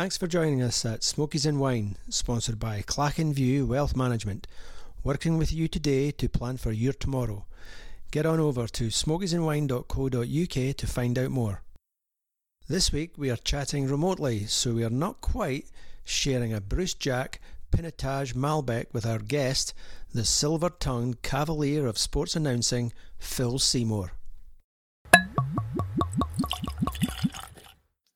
[0.00, 4.46] Thanks for joining us at Smokies and Wine, sponsored by Clachan View Wealth Management,
[5.04, 7.44] working with you today to plan for your tomorrow.
[8.10, 11.60] Get on over to smokiesandwine.co.uk to find out more.
[12.66, 15.66] This week we are chatting remotely, so we are not quite
[16.02, 17.38] sharing a Bruce Jack
[17.70, 19.74] Pinotage Malbec with our guest,
[20.14, 24.12] the silver tongued cavalier of sports announcing, Phil Seymour.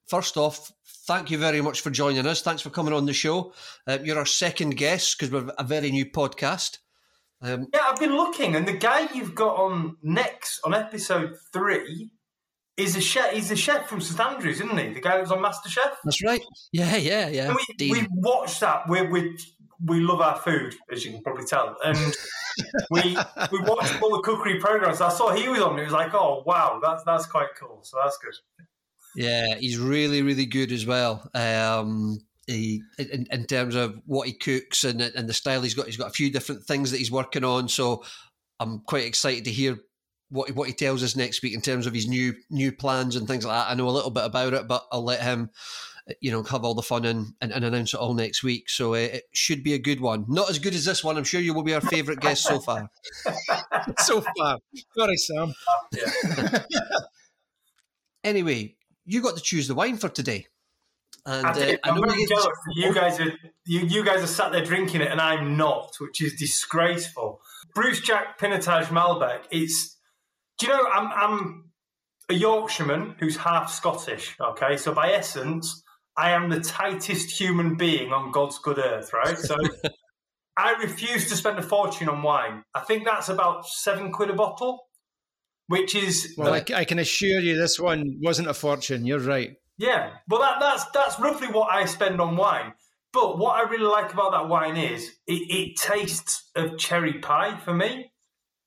[0.07, 0.73] First off,
[1.07, 2.43] thank you very much for joining us.
[2.43, 3.53] Thanks for coming on the show.
[3.87, 6.79] Uh, you're our second guest because we're a very new podcast.
[7.43, 12.11] Um, yeah, I've been looking, and the guy you've got on next on episode three
[12.77, 13.33] is a chef.
[13.33, 14.95] He's a chef from St Andrews, isn't he?
[14.95, 15.97] The guy that was on MasterChef.
[16.05, 16.43] That's right.
[16.73, 17.49] Yeah, yeah, yeah.
[17.51, 18.89] And we, we watched that.
[18.89, 19.39] We we
[19.85, 21.99] we love our food, as you can probably tell, and
[22.91, 23.03] we
[23.53, 25.01] we watched all the cookery programs.
[25.01, 25.79] I saw he was on.
[25.79, 27.81] It was like, oh wow, that's that's quite cool.
[27.83, 28.35] So that's good.
[29.17, 31.29] Yeah, he's really really good as well.
[31.35, 35.87] Um, he in, in terms of what he cooks and and the style he's got.
[35.87, 37.69] He's got a few different things that he's working on.
[37.69, 38.05] So
[38.61, 39.79] I'm quite excited to hear
[40.31, 43.27] what what he tells us next week in terms of his new new plans and
[43.27, 43.71] things like that.
[43.71, 45.51] I know a little bit about it, but I'll let him,
[46.21, 48.69] you know, have all the fun and, and, and announce it all next week.
[48.69, 50.25] So uh, it should be a good one.
[50.29, 51.17] Not as good as this one.
[51.17, 52.91] I'm sure you will be our favourite guest so far.
[53.99, 54.59] so far,
[54.97, 55.55] sorry, Sam.
[58.25, 60.47] anyway, you got to choose the wine for today.
[61.27, 62.49] And uh, I'm very jealous.
[62.75, 63.33] You guys are
[63.67, 67.41] you, you guys are sat there drinking it, and I'm not, which is disgraceful.
[67.75, 69.45] Bruce Jack Pinotage Malbec.
[69.51, 69.95] It's
[70.59, 71.65] do you know, I'm, I'm
[72.31, 74.77] a Yorkshireman who's half Scottish, okay?
[74.77, 75.83] So by essence,
[76.17, 79.37] I am the tightest human being on God's good earth, right?
[79.37, 79.57] So
[80.57, 82.63] I refuse to spend a fortune on wine.
[82.75, 84.87] I think that's about seven quid a bottle,
[85.69, 86.35] which is.
[86.37, 89.07] Well, I, I can assure you this one wasn't a fortune.
[89.07, 89.57] You're right.
[89.77, 92.75] Yeah, well, that, that's that's roughly what I spend on wine.
[93.13, 97.57] But what I really like about that wine is it, it tastes of cherry pie
[97.59, 98.13] for me.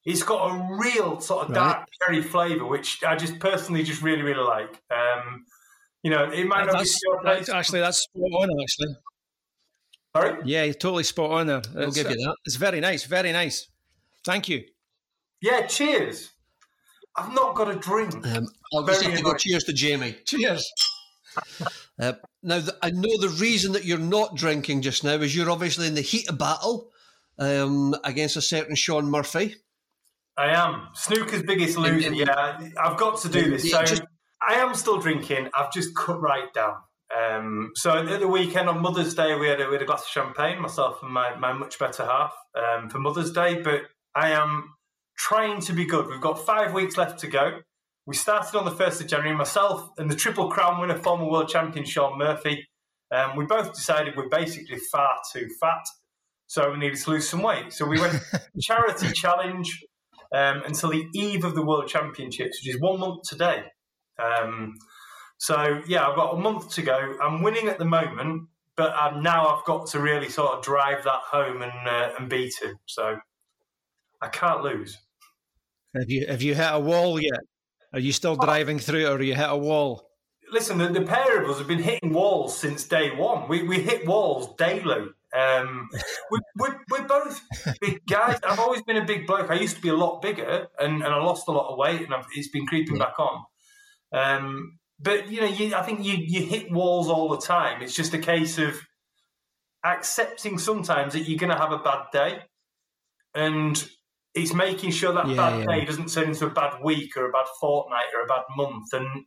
[0.06, 1.88] It's got a real sort of dark right.
[2.02, 4.82] cherry flavour, which I just personally just really, really like.
[4.90, 5.46] Um,
[6.02, 6.90] you know, it might not be
[7.26, 8.96] that's, Actually, that's spot on, actually.
[10.16, 10.42] Sorry?
[10.46, 11.62] Yeah, you're totally spot on there.
[11.78, 12.36] I'll give you that.
[12.46, 13.68] It's very nice, very nice.
[14.24, 14.64] Thank you.
[15.42, 16.32] Yeah, cheers.
[17.18, 18.14] I've not got a drink.
[18.28, 18.48] Um,
[18.86, 20.16] just have to go cheers to Jamie.
[20.26, 20.72] Cheers.
[22.00, 22.14] Uh,
[22.44, 25.88] now, the, I know the reason that you're not drinking just now is you're obviously
[25.88, 26.90] in the heat of battle
[27.40, 29.56] um, against a certain Shaun Murphy.
[30.38, 32.14] I am snooker's biggest loser.
[32.14, 33.72] Yeah, I've got to do this.
[33.72, 33.84] So
[34.42, 35.50] I am still drinking.
[35.56, 36.76] I've just cut right down.
[37.16, 40.04] Um, so at the weekend on Mother's Day, we had a, we had a glass
[40.04, 43.62] of champagne, myself and my, my much better half um, for Mother's Day.
[43.62, 43.84] But
[44.14, 44.74] I am
[45.18, 46.08] trying to be good.
[46.08, 47.60] We've got five weeks left to go.
[48.06, 49.36] We started on the 1st of January.
[49.36, 52.66] Myself and the Triple Crown winner, former world champion Shaun Murphy,
[53.12, 55.86] um, we both decided we're basically far too fat.
[56.48, 57.74] So we needed to lose some weight.
[57.74, 58.22] So we went
[58.62, 59.84] charity challenge
[60.34, 63.64] um, until the eve of the World Championships, which is one month today.
[64.20, 64.76] Um,
[65.38, 67.16] so yeah, I've got a month to go.
[67.22, 71.04] I'm winning at the moment, but um, now I've got to really sort of drive
[71.04, 72.80] that home and uh, and beat him.
[72.86, 73.18] So
[74.22, 74.98] I can't lose.
[76.00, 77.40] Have you have you hit a wall yet?
[77.94, 80.10] Are you still driving through, or are you hit a wall?
[80.52, 83.48] Listen, the, the pair of us have been hitting walls since day one.
[83.48, 85.08] We we hit walls daily.
[85.38, 85.90] Um,
[86.32, 87.42] we, we're, we're, both
[87.82, 88.40] big guys.
[88.48, 89.52] I've always been a big bloke.
[89.52, 92.02] I used to be a lot bigger, and, and I lost a lot of weight,
[92.02, 93.44] and I've, it's been creeping back on.
[94.14, 97.82] Um, but you know, you, I think you you hit walls all the time.
[97.82, 98.80] It's just a case of
[99.84, 102.40] accepting sometimes that you're going to have a bad day,
[103.36, 103.90] and
[104.34, 105.66] it's making sure that yeah, bad yeah.
[105.66, 108.94] day doesn't turn into a bad week or a bad fortnight or a bad month.
[108.94, 109.26] And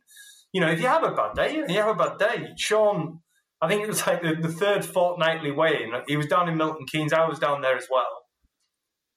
[0.53, 2.49] you know, if you have a bad day, you have a bad day.
[2.57, 3.19] Shaun,
[3.61, 5.91] I think it was like the, the third fortnightly weigh-in.
[6.07, 7.13] He was down in Milton Keynes.
[7.13, 8.23] I was down there as well.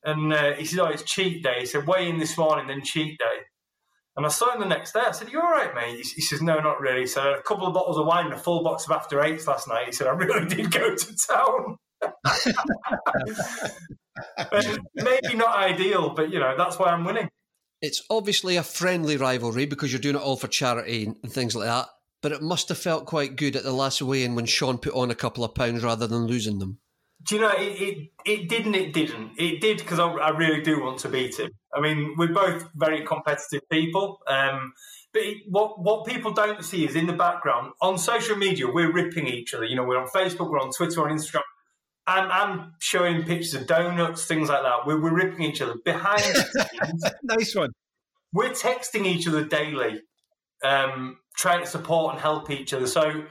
[0.04, 2.82] And uh, he said, "Oh, it's cheat day." He said, "Weigh in this morning, then
[2.82, 3.46] cheat day."
[4.16, 5.00] And I saw him the next day.
[5.04, 7.66] I said, "You all right, mate?" He, says, "No, not really." He said, "A couple
[7.66, 10.06] of bottles of wine and a full box of after eights last night." He said,
[10.06, 11.78] "I really did go to town."
[14.94, 17.28] maybe not ideal, but you know that's why I'm winning.
[17.82, 21.66] It's obviously a friendly rivalry because you're doing it all for charity and things like
[21.66, 21.88] that
[22.24, 25.10] but it must have felt quite good at the last weigh-in when Shaun put on
[25.10, 26.78] a couple of pounds rather than losing them.
[27.22, 27.60] Do you know it?
[27.60, 28.74] It, it didn't.
[28.74, 29.32] It didn't.
[29.36, 31.50] It did because I, I, really do want to beat him.
[31.74, 34.20] I mean, we're both very competitive people.
[34.26, 34.72] Um,
[35.12, 38.90] but it, what what people don't see is in the background on social media, we're
[38.90, 39.66] ripping each other.
[39.66, 41.42] You know, we're on Facebook, we're on Twitter, on Instagram.
[42.06, 44.86] I'm, I'm showing pictures of donuts, things like that.
[44.86, 46.22] We're, we're ripping each other behind.
[47.22, 47.70] nice one.
[48.32, 50.02] We're texting each other daily
[50.64, 52.86] um, trying to support and help each other.
[52.86, 53.24] So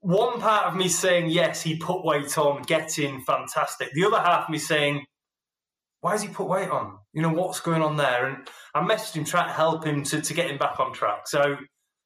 [0.00, 3.92] one part of me saying yes, he put weight on, getting fantastic.
[3.92, 5.04] The other half of me saying,
[6.00, 6.98] why has he put weight on?
[7.12, 8.26] You know what's going on there?
[8.26, 11.26] And I messaged him trying to help him to, to get him back on track.
[11.26, 11.56] So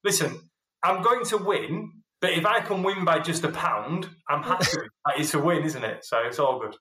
[0.05, 0.41] listen,
[0.83, 4.65] I'm going to win, but if I can win by just a pound, I'm happy.
[5.19, 6.05] it's a win, isn't it?
[6.05, 6.77] So it's all good.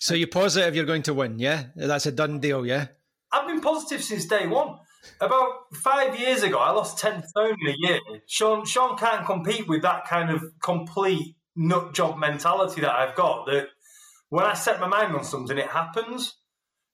[0.00, 1.64] So you're positive you're going to win, yeah?
[1.76, 2.86] That's a done deal, yeah?
[3.30, 4.78] I've been positive since day one.
[5.20, 8.00] About five years ago, I lost 10 stone in a year.
[8.26, 13.46] Shaun, Shaun can't compete with that kind of complete nut job mentality that I've got.
[13.46, 13.68] That
[14.30, 16.38] when I set my mind on something, it happens.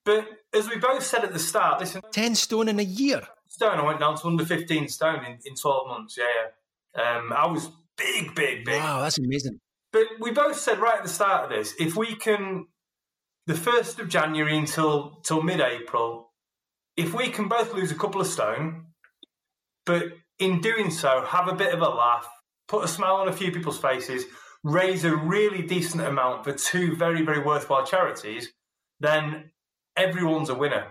[0.04, 3.22] But as we both said at the start, listen, 10 stone in a year.
[3.46, 6.16] Stone, I went down to under 15 stone in, in 12 months.
[6.18, 6.48] Yeah, yeah.
[6.96, 8.80] Um, I was big, big, big.
[8.80, 9.58] Wow, that's amazing.
[9.92, 12.66] But we both said right at the start of this, if we can,
[13.46, 16.32] the 1st of January until till mid April,
[16.96, 18.86] if we can both lose a couple of stone,
[19.84, 20.04] but
[20.38, 22.28] in doing so, have a bit of a laugh,
[22.68, 24.24] put a smile on a few people's faces,
[24.64, 28.52] raise a really decent amount for two very, very worthwhile charities,
[29.00, 29.50] then
[29.96, 30.88] everyone's a winner.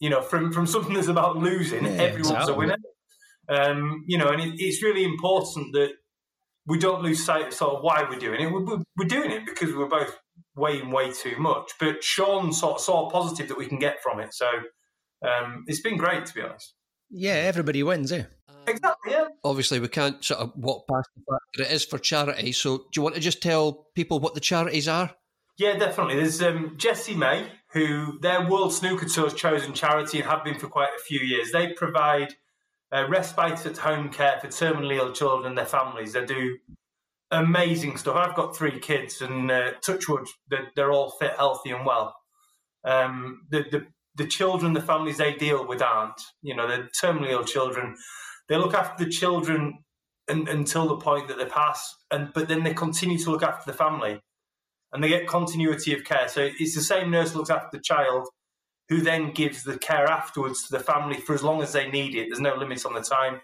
[0.00, 2.54] You know, from, from something that's about losing, yeah, everyone's exactly.
[2.54, 2.76] a winner.
[3.48, 5.90] Um, you know, and it, it's really important that
[6.66, 8.52] we don't lose sight of sort of why we're doing it.
[8.52, 10.16] We're, we're doing it because we're both
[10.54, 11.72] weighing way too much.
[11.80, 14.32] But Shaun sort of saw positive that we can get from it.
[14.34, 14.46] So
[15.26, 16.74] um, it's been great, to be honest.
[17.10, 18.24] Yeah, everybody wins, eh?
[18.66, 19.26] Exactly, yeah.
[19.44, 22.52] Obviously, we can't sort of walk past the fact that it is for charity.
[22.52, 25.10] So, do you want to just tell people what the charities are?
[25.58, 26.16] Yeah, definitely.
[26.16, 30.88] There's um, Jessie-May, who their World Snooker Tour's chosen charity and have been for quite
[30.96, 31.50] a few years.
[31.52, 32.34] They provide
[32.92, 36.12] uh, respite at home care for terminally ill children and their families.
[36.12, 36.58] They do
[37.30, 38.16] amazing stuff.
[38.16, 42.14] I've got three kids, and uh, touchwood, they're, they're, all fit, healthy, and well.
[42.84, 43.86] Um, the, the
[44.16, 46.20] the children, the families they deal with aren't.
[46.42, 47.96] You know, they're terminally ill children.
[48.48, 49.78] They look after the children
[50.28, 53.70] and, until the point that they pass, and but then they continue to look after
[53.70, 54.20] the family,
[54.92, 56.28] and they get continuity of care.
[56.28, 58.28] So it's the same nurse looks after the child,
[58.92, 62.14] who then gives the care afterwards to the family for as long as they need
[62.14, 62.28] it.
[62.28, 63.40] There's no limit on the time.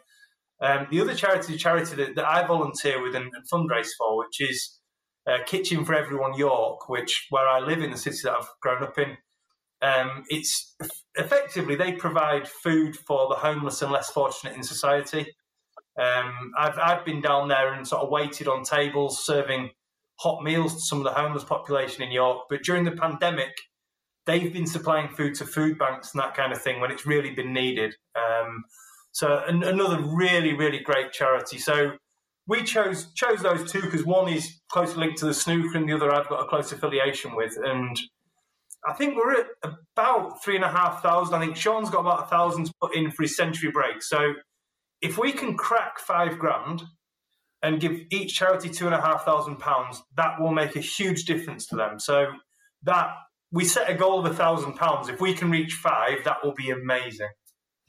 [0.61, 4.43] Um, the other charity, charity that, that I volunteer with and, and, fundraise for, which
[4.43, 4.79] is
[5.27, 8.83] uh, Kitchen for Everyone York, which where I live in the city that I've grown
[8.83, 9.17] up in.
[9.81, 10.77] Um, it's
[11.15, 15.35] effectively they provide food for the homeless and less fortunate in society.
[15.99, 19.71] Um, I've I've been down there and sort of waited on tables serving
[20.19, 22.43] hot meals to some of the homeless population in York.
[22.51, 23.55] But during the pandemic,
[24.29, 27.31] they've been supplying food to food banks and that kind of thing when it's really
[27.31, 27.95] been needed.
[28.15, 28.63] Um,
[29.11, 31.59] so an, another really really great charity.
[31.59, 31.93] So
[32.47, 35.95] we chose chose those two because one is closely linked to the snooker and the
[35.95, 37.99] other I've got a close affiliation with and
[38.87, 41.35] I think we're at about three and a half thousand.
[41.35, 44.03] I think Shaun's got about a thousand to put in for his century break.
[44.03, 44.35] So
[45.01, 46.83] if we can crack five grand
[47.63, 51.25] and give each charity two and a half thousand pounds, that will make a huge
[51.25, 51.99] difference to them.
[51.99, 52.27] So
[52.85, 53.15] that
[53.53, 55.09] we set a goal of a thousand pounds.
[55.09, 57.29] If we can reach five, that will be amazing.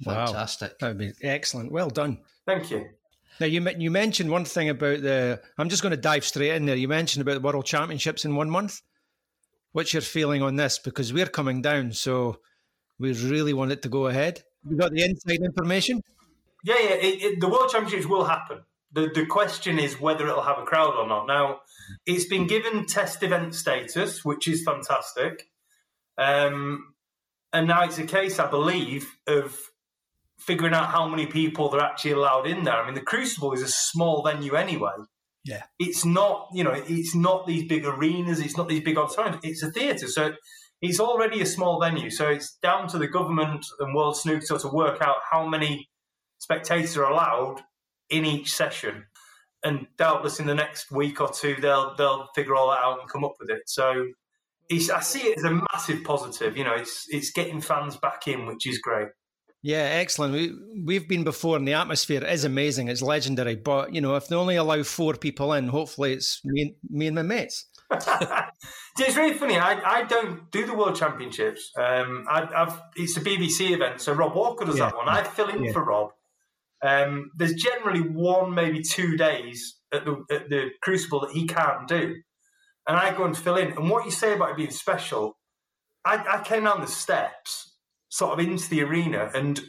[0.06, 0.26] Wow.
[0.26, 0.80] Fantastic.
[0.80, 1.72] That would be excellent.
[1.72, 2.20] Well done.
[2.46, 2.86] Thank you.
[3.40, 5.42] Now you you mentioned one thing about the.
[5.58, 6.76] I'm just going to dive straight in there.
[6.76, 8.82] You mentioned about the World Championships in one month.
[9.72, 10.80] What's your feeling on this?
[10.80, 12.40] Because we're coming down, so
[12.98, 14.44] we really want it to go ahead.
[14.68, 16.02] You got the inside information?
[16.64, 16.96] Yeah, yeah.
[16.96, 18.62] It, it, the World Championships will happen.
[18.92, 21.28] The, the question is whether it'll have a crowd or not.
[21.28, 21.60] Now,
[22.06, 25.44] it's been given test event status, which is fantastic.
[26.18, 26.94] Um,
[27.54, 29.58] and now it's a case, I believe, of
[30.40, 32.76] figuring out how many people they're actually allowed in there.
[32.76, 34.94] I mean, the Crucible is a small venue anyway.
[35.44, 35.64] Yeah.
[35.80, 39.64] It's not, you know, it's not these big arenas, it's not these big auditoriums, it's
[39.64, 40.08] a theatre.
[40.08, 40.34] So
[40.82, 42.10] it's already a small venue.
[42.10, 45.90] So it's down to the government and World Snooker to work out how many
[46.40, 47.62] spectators are allowed
[48.10, 49.06] in each session.
[49.64, 53.10] And doubtless in the next week or two, they'll they'll figure all that out and
[53.10, 53.64] come up with it.
[53.66, 54.06] So
[54.72, 56.56] I see it as a massive positive.
[56.56, 59.10] You know, it's it's getting fans back in, which is great.
[59.62, 60.34] Yeah, excellent.
[60.34, 60.54] We
[60.86, 62.88] we've been before, and the atmosphere is amazing.
[62.88, 63.56] It's legendary.
[63.56, 67.16] But you know, if they only allow four people in, hopefully it's me, me and
[67.16, 67.66] my mates.
[67.92, 69.58] it's really funny.
[69.58, 71.72] I, I don't do the World Championships.
[71.78, 74.86] Um, I, have it's a BBC event, so Rob Walker does yeah.
[74.86, 75.10] that one.
[75.10, 75.72] I fill in yeah.
[75.74, 76.12] for Rob.
[76.82, 81.88] Um, there's generally one, maybe two days at the, at the Crucible that he can't
[81.88, 82.16] do,
[82.88, 83.72] and I go and fill in.
[83.74, 85.38] And what you say about it being special,
[86.06, 87.76] I, I came down the steps
[88.10, 89.60] sort of into the arena, and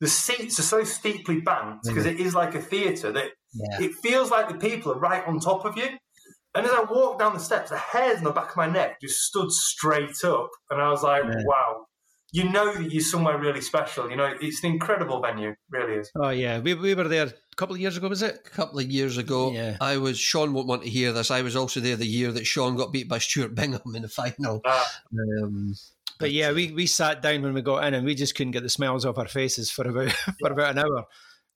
[0.00, 2.22] the seats are so steeply banked because mm-hmm.
[2.22, 3.86] is like a theatre that yeah.
[3.86, 5.88] it feels like the people are right on top of you.
[6.56, 9.00] And as I walked down the steps, the hairs on the back of my neck
[9.00, 11.42] just stood straight up, and I was like, yeah.
[11.44, 11.86] "Wow,
[12.34, 14.10] you know that you're somewhere really special.
[14.10, 16.10] You know, it's an incredible venue, really is.
[16.16, 18.40] Oh yeah, we, we were there a couple of years ago, was it?
[18.44, 19.52] A couple of years ago.
[19.52, 19.76] Yeah.
[19.80, 20.18] I was.
[20.18, 21.30] Shaun won't want to hear this.
[21.30, 24.08] I was also there the year that Shaun got beat by Stuart Bingham in the
[24.08, 24.60] final.
[24.64, 24.84] Uh,
[25.44, 25.74] Um,
[26.18, 28.64] But yeah, we, we sat down when we got in and we just couldn't get
[28.64, 30.10] the smiles off our faces for about
[30.40, 31.04] for about an hour.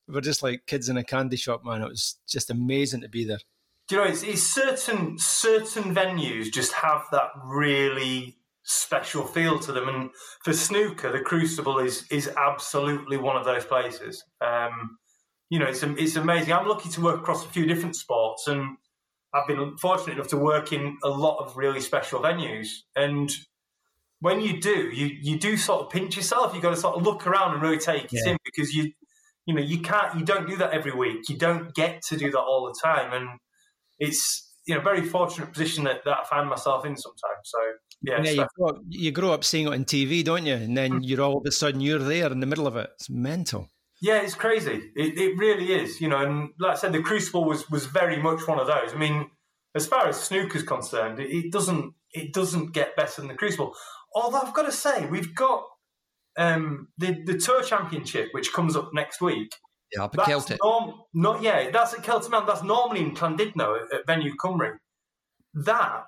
[0.07, 1.81] We were just like kids in a candy shop, man.
[1.81, 3.39] It was just amazing to be there.
[3.89, 8.37] do you know, it's, it's certain certain venues just have that really
[8.69, 10.11] special feel to them, and
[10.43, 14.23] for snooker, the Crucible is is absolutely one of those places.
[14.45, 14.97] Um,
[15.49, 16.53] you know, it's it's amazing.
[16.53, 18.77] I'm lucky to work across a few different sports, and
[19.33, 22.67] I've been fortunate enough to work in a lot of really special venues.
[22.95, 23.31] And
[24.19, 26.53] when you do, you you do sort of pinch yourself.
[26.53, 28.91] You've got to sort of look around and really take it in because you
[29.45, 31.27] you know you can't you don't do that every week.
[31.27, 33.29] You don't get to do that all the time, and
[33.97, 37.41] it's you know very fortunate position that, that I find myself in sometimes.
[37.45, 37.57] So
[38.01, 40.55] yeah, Yeah, you grow, up, you grow up seeing it on TV, don't you?
[40.55, 42.89] And then you're all of a sudden you're there in the middle of it.
[42.95, 43.69] It's mental.
[44.01, 44.91] Yeah, it's crazy.
[44.95, 45.99] It, it really is.
[45.99, 48.93] You know, and like I said, the Crucible was was very much one of those.
[48.93, 49.29] I mean,
[49.75, 53.73] as far as snooker's concerned, it, it doesn't it doesn't get better than the Crucible.
[54.15, 55.63] Although I've got to say, we've got
[56.37, 59.53] um, the the Tour Championship, which comes up next week.
[59.93, 60.59] yeah, up at Celtic.
[60.63, 62.45] norm- not yeah, that's at Celtic Manor.
[62.45, 64.77] That's normally in Llandudno at, at Venue Cymru.
[65.53, 66.05] That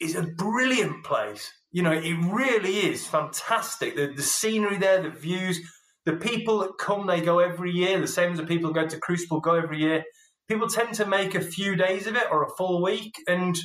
[0.00, 1.50] is a brilliant place.
[1.72, 3.96] You know, it really is fantastic.
[3.96, 5.60] The, the scenery there, the views,
[6.04, 8.00] the people that come, they go every year.
[8.00, 10.04] The same as the people who go to Crucible go every year.
[10.48, 13.56] People tend to make a few days of it or a full week, and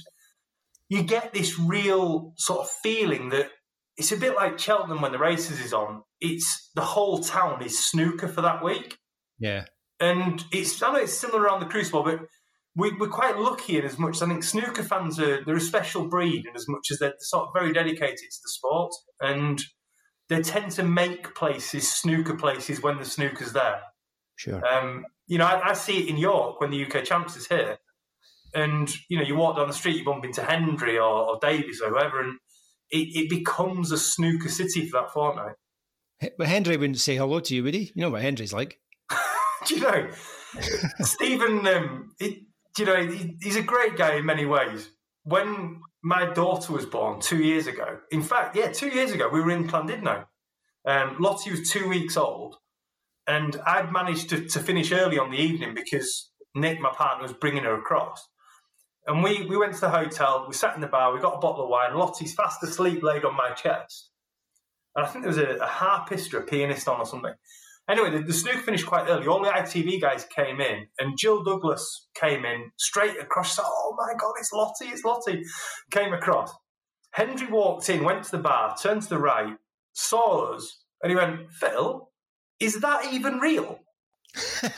[0.88, 3.50] you get this real sort of feeling that
[3.98, 6.03] it's a bit like Cheltenham when the races is on.
[6.21, 8.98] It's the whole town is snooker for that week
[9.39, 9.65] Yeah.
[10.00, 12.21] and it's I know it's similar around the Crucible, but
[12.79, 15.62] we, we're quite lucky in as much as I think snooker fans are they're a
[15.62, 19.62] special breed in as much as they're sort of very dedicated to the sport, and
[20.29, 23.81] they tend to make places snooker places when the snooker's there.
[24.36, 24.65] Sure.
[24.65, 27.77] Um, you know, I, I see it in York when the UK champs is here,
[28.53, 31.81] and you know, you walk down the street, you bump into Hendry or, or Davis
[31.81, 32.39] or whoever, and
[32.89, 35.55] it, it becomes a snooker city for that fortnight.
[36.38, 37.91] But Hendry wouldn't say hello to you, would he?
[37.93, 38.79] You know what Hendry's like.
[39.65, 40.09] do you know
[41.01, 41.65] Stephen?
[41.65, 42.39] Um, it,
[42.79, 44.89] you know he, he's a great guy in many ways.
[45.24, 49.41] When my daughter was born two years ago, in fact, yeah, two years ago, we
[49.41, 50.25] were in Llandudno.
[50.86, 52.55] Um, Lottie was two weeks old,
[53.27, 57.33] and I'd managed to, to finish early on the evening because Nick, my partner, was
[57.33, 58.27] bringing her across.
[59.05, 61.39] And we, we went to the hotel, we sat in the bar, we got a
[61.39, 61.95] bottle of wine.
[61.95, 64.12] Lottie's fast asleep, laid on my chest.
[64.95, 67.33] And I think there was a, a harpist or a pianist on or something.
[67.89, 69.27] Anyway, the, the snooker finished quite early.
[69.27, 73.55] All the ITV guys came in, and Jill Douglas came in straight across.
[73.55, 75.43] Said, oh my God, it's Lottie, it's Lottie.
[75.91, 76.53] Came across.
[77.12, 79.55] Hendry walked in, went to the bar, turned to the right,
[79.93, 82.10] saw us, and he went, Phil,
[82.60, 83.79] is that even real?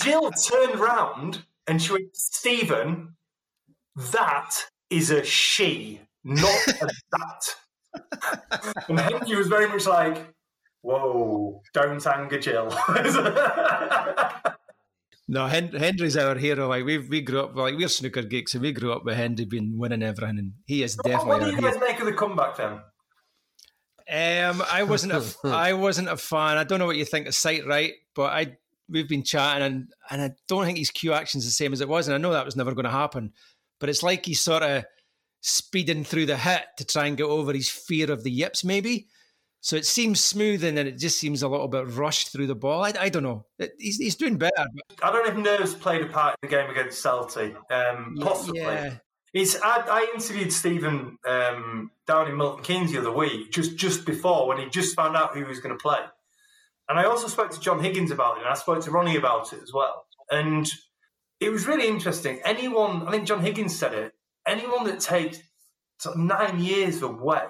[0.00, 3.14] Jill turned round and she went, Stephen,
[4.12, 4.50] that
[4.88, 7.56] is a she, not a that.
[8.88, 10.34] and Hendry was very much like,
[10.82, 12.68] whoa, don't anger Jill.
[15.28, 16.68] no, Hendry's our hero.
[16.68, 19.44] Like we we grew up like we're snooker geeks, and we grew up with Hendry
[19.44, 21.28] being winning everything, and he is definitely.
[21.28, 21.86] what do definitely you our hero.
[21.86, 22.80] make of the comeback then?
[24.10, 26.58] Um, I wasn't a I wasn't a fan.
[26.58, 28.56] I don't know what you think of sight right, but I
[28.88, 31.88] we've been chatting and and I don't think his cue action's the same as it
[31.88, 33.32] was, and I know that was never going to happen.
[33.78, 34.84] But it's like he's sort of
[35.40, 39.06] speeding through the hit to try and get over his fear of the yips, maybe.
[39.62, 42.54] So it seems smooth and then it just seems a little bit rushed through the
[42.54, 42.82] ball.
[42.82, 43.44] I, I don't know.
[43.58, 44.52] It- he's, he's doing better.
[44.56, 47.54] But I don't know if nerves played a part in the game against Celtic.
[47.70, 48.60] Um, possibly.
[48.60, 48.94] Yeah.
[49.32, 54.04] It's, I, I interviewed Stephen um, down in Milton Keynes the other week, just just
[54.04, 55.98] before when he just found out who he was going to play.
[56.88, 59.52] And I also spoke to John Higgins about it, and I spoke to Ronnie about
[59.52, 60.04] it as well.
[60.32, 60.68] And
[61.38, 62.40] it was really interesting.
[62.44, 64.12] Anyone, I think John Higgins said it,
[64.48, 65.38] anyone that takes
[66.00, 67.44] sort of nine years away,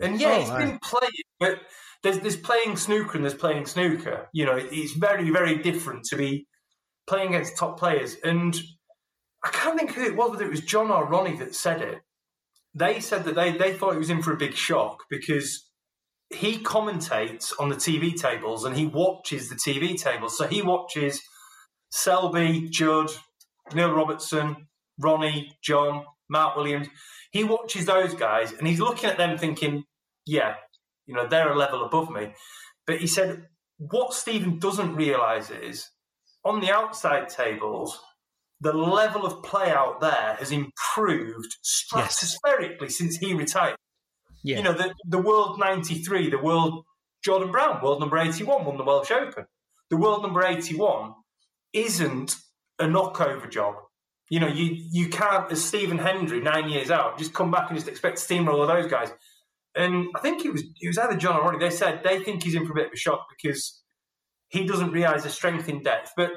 [0.00, 1.10] and yeah, Oh, he's been playing,
[1.40, 1.60] but
[2.02, 4.28] there's, there's playing snooker and there's playing snooker.
[4.32, 6.46] You know, it's very, very different to be
[7.06, 8.16] playing against top players.
[8.22, 8.56] And
[9.44, 11.98] I can't think who it was, whether it was John or Ronnie that said it.
[12.74, 15.70] They said that they, they thought he was in for a big shock because
[16.30, 20.36] he commentates on the TV tables and he watches the TV tables.
[20.36, 21.20] So he watches
[21.90, 23.10] Selby, Judd,
[23.72, 26.88] Neil Robertson, Ronnie, John, Mark Williams.
[27.30, 29.84] He watches those guys and he's looking at them thinking,
[30.26, 30.54] yeah,
[31.06, 32.32] you know, they're a level above me.
[32.86, 35.90] But he said, what Stephen doesn't realise is
[36.44, 37.98] on the outside tables,
[38.60, 43.76] the level of play out there has improved stratospherically since he retired.
[44.42, 44.58] Yeah.
[44.58, 46.84] You know, the, the world 93, the world
[47.24, 49.46] Jordan Brown, world number 81, won the Welsh Open.
[49.88, 51.14] The world number 81
[51.72, 52.36] isn't
[52.78, 53.76] a knockover job.
[54.28, 57.78] You know, you, you can't, as Stephen Hendry, nine years out, just come back and
[57.78, 59.10] just expect to steamroll all those guys.
[59.76, 61.58] And I think it was it was either John or Ronnie.
[61.58, 63.82] They said they think he's in for a bit of a shock because
[64.48, 66.12] he doesn't realise the strength in depth.
[66.16, 66.30] But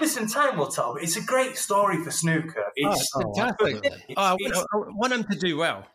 [0.00, 0.94] listen, time will tell.
[0.94, 2.64] But it's a great story for snooker.
[2.66, 3.84] Oh, it's oh, fantastic.
[3.84, 5.86] It's, oh, I, want, I want him to do well.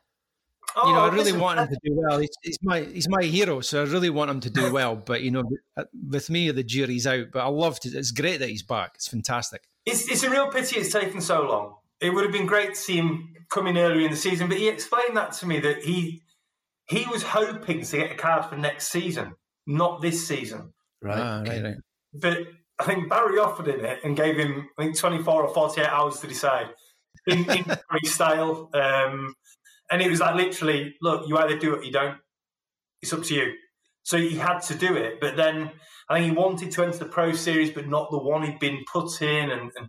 [0.75, 2.19] Oh, you know, I oh, really listen, want him to do well.
[2.19, 4.95] He's, he's, my he's my hero, so I really want him to do well.
[4.95, 5.43] But you know,
[5.75, 7.27] uh, with me, the jury's out.
[7.33, 7.89] But I love to.
[7.89, 8.91] It's great that he's back.
[8.95, 9.63] It's fantastic.
[9.85, 11.75] It's it's a real pity it's taken so long.
[11.99, 14.57] It would have been great to see him coming in earlier in the season, but
[14.57, 16.23] he explained that to me that he
[16.91, 19.33] he was hoping to get a card for next season,
[19.65, 20.73] not this season.
[21.01, 21.17] Right.
[21.17, 21.75] Ah, right, right.
[22.13, 22.39] But
[22.77, 26.19] I think Barry offered him it and gave him, I think, 24 or 48 hours
[26.19, 26.67] to decide
[27.27, 27.65] in, in
[28.03, 28.69] style.
[28.73, 29.33] Um,
[29.89, 32.17] and it was like literally, look, you either do it or you don't.
[33.01, 33.53] It's up to you.
[34.03, 35.21] So he had to do it.
[35.21, 35.71] But then
[36.09, 38.83] I think he wanted to enter the Pro Series, but not the one he'd been
[38.91, 39.87] put in and, and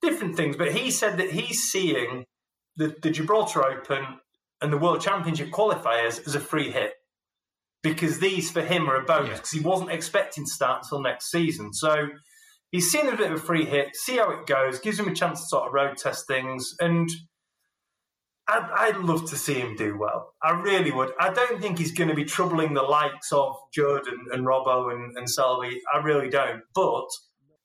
[0.00, 0.56] different things.
[0.56, 2.24] But he said that he's seeing
[2.76, 4.20] the, the Gibraltar Open
[4.60, 6.92] and the World Championship qualifiers as a free hit
[7.82, 9.60] because these for him are a bonus because yeah.
[9.60, 11.72] he wasn't expecting to start until next season.
[11.72, 12.08] So
[12.70, 15.14] he's seen a bit of a free hit, see how it goes, gives him a
[15.14, 17.08] chance to sort of road test things, and
[18.48, 20.34] I'd, I'd love to see him do well.
[20.42, 21.12] I really would.
[21.20, 25.16] I don't think he's going to be troubling the likes of Jordan and, Robbo and,
[25.16, 25.80] and Selby.
[25.92, 26.62] I really don't.
[26.74, 27.06] But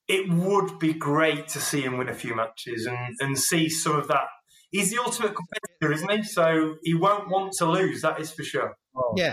[0.10, 3.96] it would be great to see him win a few matches and, and see some
[3.96, 4.28] of that.
[4.74, 6.24] He's the ultimate competitor, isn't he?
[6.24, 8.76] So he won't want to lose, that is for sure.
[8.94, 9.14] Oh.
[9.16, 9.32] Yeah.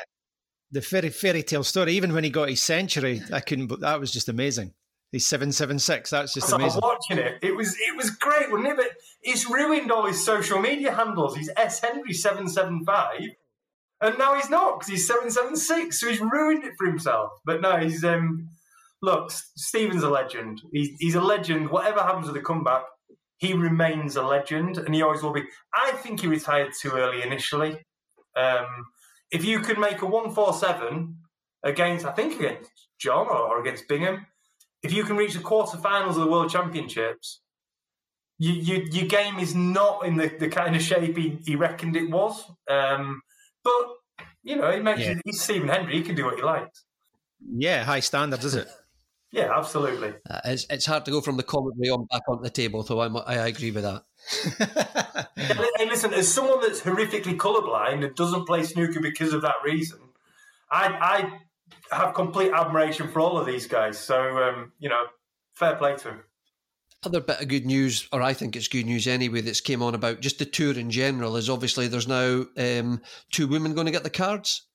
[0.71, 1.95] The fairy fairy tale story.
[1.95, 3.81] Even when he got his century, I couldn't.
[3.81, 4.73] That was just amazing.
[5.11, 6.11] He's seven seven six.
[6.11, 6.81] That's just amazing.
[6.85, 7.39] I was watching it.
[7.43, 8.77] It was it was great, wasn't it?
[8.77, 8.93] But
[9.23, 11.35] it's ruined all his social media handles.
[11.35, 13.23] He's S Hendry seven seven five,
[14.01, 15.99] and now he's not because he's seven seven six.
[15.99, 17.33] So he's ruined it for himself.
[17.45, 18.51] But no, he's um.
[19.03, 20.61] Look, Stephen's a legend.
[20.73, 21.71] He's, he's a legend.
[21.71, 22.83] Whatever happens with the comeback,
[23.41, 25.45] he remains a legend, and he always will be.
[25.75, 27.79] I think he retired too early initially.
[28.37, 28.67] Um,
[29.33, 31.17] if you could make a one four seven
[31.65, 34.27] against, I think against John or, or against Bingham,
[34.83, 37.41] if you can reach the quarterfinals of the World Championships,
[38.39, 41.97] you, you, your game is not in the, the kind of shape he, he reckoned
[41.97, 42.45] it was.
[42.69, 43.23] Um,
[43.65, 43.89] but
[44.43, 45.15] you know, he makes yeah.
[45.25, 45.97] he's Stephen Hendry.
[45.97, 46.85] He can do what he likes.
[47.43, 48.69] Yeah, high standards, is it?
[49.33, 50.15] Yeah, absolutely.
[50.29, 53.01] Uh, it's, it's hard to go from the commentary on back onto the table, so
[53.01, 55.29] I'm, I agree with that.
[55.77, 60.01] hey, listen, as someone that's horrifically colourblind and doesn't play snooker because of that reason,
[60.71, 61.39] I,
[61.93, 63.99] I have complete admiration for all of these guys.
[63.99, 65.05] So, um, you know,
[65.55, 66.25] fair play to them.
[67.05, 69.95] Other bit of good news, or I think it's good news anyway, that's came on
[69.95, 73.93] about just the tour in general is obviously there's now um, two women going to
[73.93, 74.67] get the cards.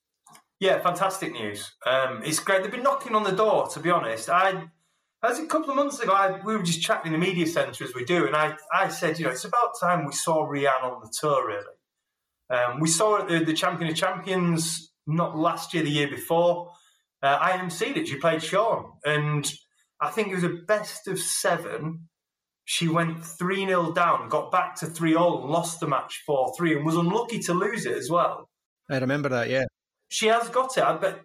[0.60, 1.74] Yeah, fantastic news.
[1.86, 2.64] Um, it's great.
[2.64, 3.68] They've been knocking on the door.
[3.70, 4.70] To be honest, I
[5.24, 7.84] as a couple of months ago, I, we were just chatting in the media centre
[7.84, 10.84] as we do, and I, I said, you know, it's about time we saw Rhian
[10.84, 11.48] on the tour.
[11.48, 11.64] Really,
[12.50, 16.72] um, we saw the, the Champion of Champions not last year, the year before.
[17.24, 19.52] Uh, IMC that she played Shaun, and
[20.00, 22.08] I think it was a best of seven.
[22.66, 26.54] She went 3 0 down, got back to 3 all, and lost the match 4
[26.58, 28.50] 3, and was unlucky to lose it as well.
[28.90, 29.66] I remember that, yeah.
[30.10, 31.22] She has got it, but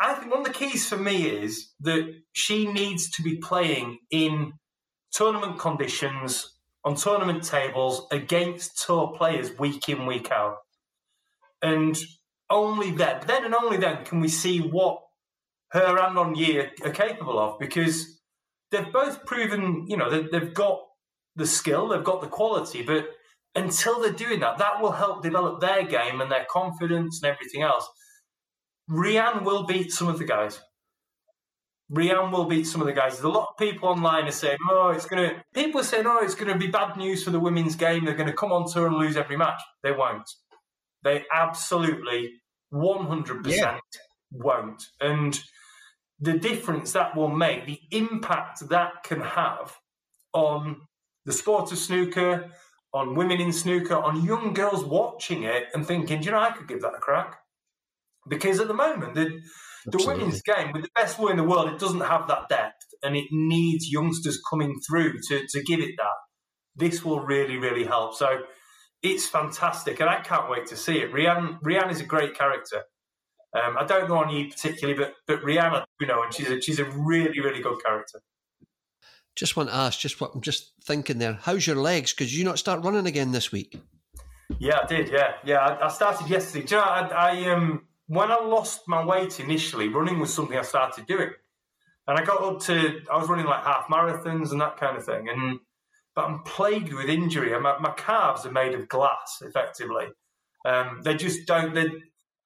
[0.00, 3.98] I think one of the keys for me is that she needs to be playing
[4.10, 4.52] in
[5.12, 6.54] tournament conditions
[6.84, 10.56] on tournament tables against tour players week in, week out.
[11.60, 11.98] And
[12.50, 15.00] only then, then and only then, can we see what
[15.72, 18.20] her and Onyee are, are capable of because
[18.70, 20.80] they've both proven, you know, they, they've got
[21.36, 23.08] the skill, they've got the quality, but
[23.54, 27.62] until they're doing that, that will help develop their game and their confidence and everything
[27.62, 27.88] else.
[28.90, 30.60] Rhian will beat some of the guys.
[31.92, 33.12] Rhian will beat some of the guys.
[33.12, 36.06] There's a lot of people online are saying, "Oh, it's going to." People are saying,
[36.06, 38.04] "Oh, it's going to be bad news for the women's game.
[38.04, 40.28] They're going to come on tour and lose every match." They won't.
[41.02, 42.32] They absolutely
[42.72, 43.78] 100% yeah.
[44.30, 44.82] won't.
[45.00, 45.40] And
[46.20, 49.76] the difference that will make, the impact that can have
[50.32, 50.82] on
[51.24, 52.50] the sport of snooker,
[52.92, 56.50] on women in snooker, on young girls watching it and thinking, do you know, I
[56.50, 57.38] could give that a crack.
[58.28, 59.40] Because at the moment, the,
[59.86, 62.84] the women's game, with the best women in the world, it doesn't have that depth
[63.02, 66.16] and it needs youngsters coming through to, to give it that.
[66.76, 68.14] This will really, really help.
[68.14, 68.40] So
[69.02, 71.12] it's fantastic and I can't wait to see it.
[71.12, 72.82] Rhian, Rhian is a great character.
[73.56, 76.78] Um, I don't know Onyee particularly, but but Rihanna, you know, and she's a, she's
[76.78, 78.20] a really really good character.
[79.36, 81.38] Just want to ask, just what I'm just thinking there.
[81.40, 82.12] How's your legs?
[82.12, 83.80] Because you not start running again this week?
[84.58, 85.08] Yeah, I did.
[85.10, 85.58] Yeah, yeah.
[85.58, 86.66] I, I started yesterday.
[86.66, 90.58] Do you know, I, I um when I lost my weight initially, running was something
[90.58, 91.30] I started doing,
[92.06, 95.04] and I got up to I was running like half marathons and that kind of
[95.04, 95.60] thing, and
[96.16, 97.58] but I'm plagued with injury.
[97.60, 100.06] My, my calves are made of glass, effectively.
[100.66, 101.74] Um, they just don't.
[101.74, 101.86] They,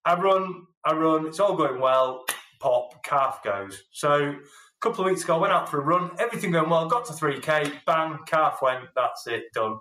[0.05, 1.27] I run, I run.
[1.27, 2.25] It's all going well.
[2.61, 3.83] Pop, calf goes.
[3.93, 4.37] So a
[4.83, 6.11] couple of weeks ago, I went out for a run.
[6.19, 6.87] Everything going well.
[6.87, 7.73] Got to three k.
[7.87, 8.85] Bang, calf went.
[8.95, 9.45] That's it.
[9.55, 9.79] Done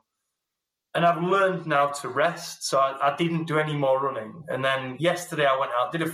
[0.93, 2.67] and I've learned now to rest.
[2.67, 4.43] So I, I, didn't do any more running.
[4.49, 6.11] And then yesterday I went out, did a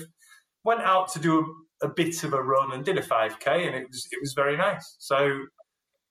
[0.63, 3.75] went out to do a, a, bit of a run and did a 5k, and
[3.75, 4.95] it was it was very nice.
[4.99, 5.45] So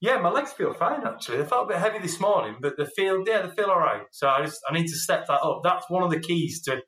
[0.00, 1.38] yeah, my legs feel fine actually.
[1.38, 4.02] They felt a bit heavy this morning, but they feel yeah they feel all right.
[4.10, 5.60] So I just I need to step that up.
[5.62, 6.82] That's one of the keys to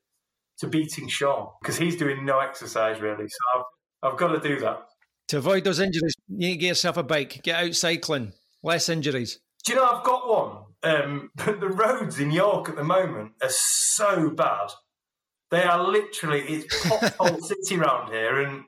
[0.59, 3.27] to beating Shaun because he's doing no exercise really.
[3.29, 4.81] So I've, I've got to do that.
[5.29, 8.89] To avoid those injuries, you need to get yourself a bike, get out cycling, less
[8.89, 9.39] injuries.
[9.65, 10.58] Do you know I've got one?
[10.83, 14.71] Um, but the roads in York at the moment are so bad.
[15.51, 18.65] They are literally it's pothole city around here, and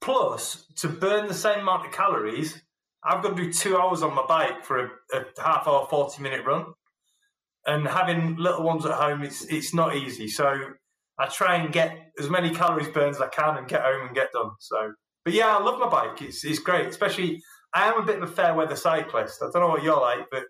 [0.00, 2.62] plus to burn the same amount of calories,
[3.04, 6.22] I've got to do two hours on my bike for a, a half hour, forty
[6.22, 6.66] minute run.
[7.64, 10.26] And having little ones at home, it's it's not easy.
[10.26, 10.54] So
[11.18, 14.14] I try and get as many calories burned as I can and get home and
[14.14, 14.50] get done.
[14.58, 14.94] So,
[15.24, 16.22] but yeah, I love my bike.
[16.22, 17.42] It's it's great, especially
[17.74, 19.42] I am a bit of a fair weather cyclist.
[19.42, 20.44] I don't know what you're like, but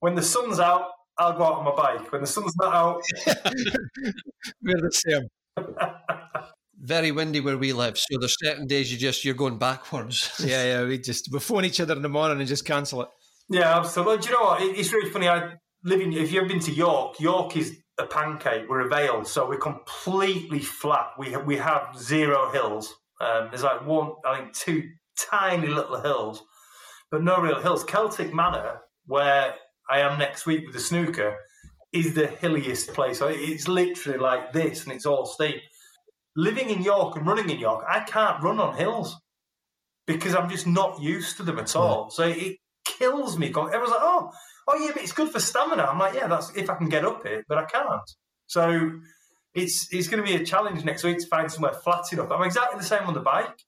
[0.00, 2.10] when the sun's out, I'll go out on my bike.
[2.10, 3.02] When the sun's not out,
[4.62, 5.28] we're the same.
[6.78, 10.32] Very windy where we live, so there's certain days you just you're going backwards.
[10.44, 10.86] yeah, yeah.
[10.86, 13.08] We just we phone each other in the morning and just cancel it.
[13.50, 14.18] Yeah, absolutely.
[14.18, 14.62] Do you know what?
[14.62, 15.28] It's really funny.
[15.28, 16.12] I live in.
[16.14, 18.64] If you've been to York, York is a pancake.
[18.68, 21.10] We're a vale, so we're completely flat.
[21.18, 22.94] We have, we have zero hills.
[23.20, 24.88] Um, there's like one, I think, two
[25.30, 26.42] tiny little hills,
[27.10, 27.84] but no real hills.
[27.84, 29.54] Celtic Manor, where
[29.90, 31.36] I am next week with the snooker
[31.92, 33.20] is the hilliest place.
[33.22, 35.60] It's literally like this, and it's all steep.
[36.36, 39.16] Living in York and running in York, I can't run on hills
[40.06, 42.10] because I'm just not used to them at all.
[42.10, 43.48] So it kills me.
[43.48, 44.30] Everyone's like, "Oh,
[44.68, 47.04] oh yeah, but it's good for stamina." I'm like, "Yeah, that's if I can get
[47.04, 48.10] up it, but I can't."
[48.46, 48.92] So
[49.54, 52.30] it's it's going to be a challenge next week to find somewhere flat enough.
[52.30, 53.64] I'm exactly the same on the bike.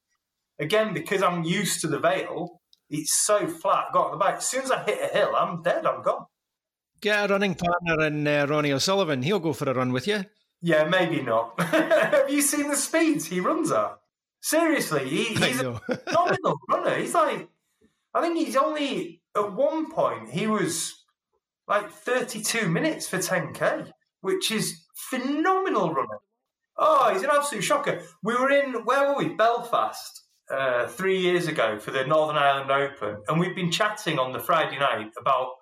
[0.61, 2.61] Again, because I'm used to the Vale,
[2.93, 3.87] it's so flat.
[3.93, 4.37] Got on the bike.
[4.37, 5.87] As soon as I hit a hill, I'm dead.
[5.87, 6.27] I'm gone.
[7.01, 9.23] Get a running partner in uh, Ronnie O'Sullivan.
[9.23, 10.25] He'll go for a run with you.
[10.61, 11.59] Yeah, maybe not.
[11.61, 13.99] Have you seen the speeds he runs at?
[14.43, 15.75] Seriously, he, he's a
[16.05, 16.97] phenomenal runner.
[16.97, 17.49] He's like,
[18.15, 20.95] I think he's only at one point he was
[21.67, 26.19] like 32 minutes for 10k, which is phenomenal runner.
[26.77, 28.03] Oh, he's an absolute shocker.
[28.23, 29.31] We were in where were we?
[29.31, 34.33] Belfast uh, three years ago for the Northern Ireland Open, and we've been chatting on
[34.33, 35.53] the Friday night about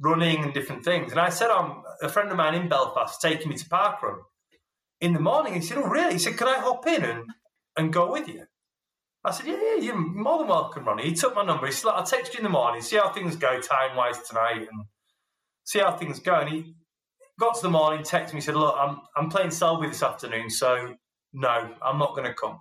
[0.00, 1.10] running and different things.
[1.10, 4.18] And I said, I'm a friend of mine in Belfast taking me to parkrun
[5.00, 5.54] in the morning.
[5.54, 6.14] He said, Oh, really?
[6.14, 7.24] He said, Can I hop in and,
[7.76, 8.44] and go with you?
[9.24, 11.04] I said, Yeah, yeah, you're more than welcome, Ronnie.
[11.04, 11.66] He took my number.
[11.66, 14.68] He said, I'll text you in the morning, see how things go time wise tonight,
[14.70, 14.84] and
[15.64, 16.34] see how things go.
[16.40, 16.74] And he
[17.38, 20.94] got to the morning, texted me, said, Look, I'm, I'm playing Selby this afternoon, so
[21.32, 22.60] no, I'm not going to come.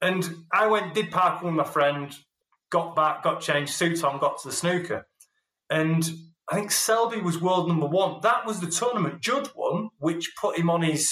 [0.00, 2.16] And I went, did park with my friend,
[2.70, 5.06] got back, got changed, suit on, got to the snooker.
[5.70, 6.08] And
[6.50, 8.20] I think Selby was world number one.
[8.22, 11.08] That was the tournament Judd won, which put him on his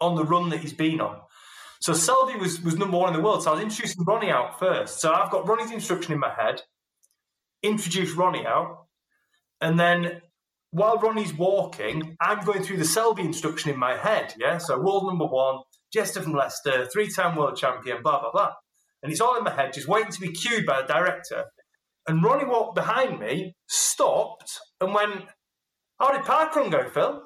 [0.00, 1.18] on the run that he's been on.
[1.80, 3.42] So Selby was, was number one in the world.
[3.42, 5.00] So I was introducing Ronnie out first.
[5.00, 6.60] So I've got Ronnie's instruction in my head,
[7.62, 8.86] introduce Ronnie out,
[9.60, 10.20] and then
[10.70, 14.34] while Ronnie's walking, I'm going through the Selby instruction in my head.
[14.38, 14.58] Yeah.
[14.58, 15.60] So world number one,
[15.96, 18.52] Jester from Leicester, three time world champion, blah, blah, blah.
[19.02, 21.44] And it's all in my head, just waiting to be cued by the director.
[22.06, 25.24] And Ronnie walked behind me, stopped, and went,
[25.98, 27.22] How did parkrun go, Phil?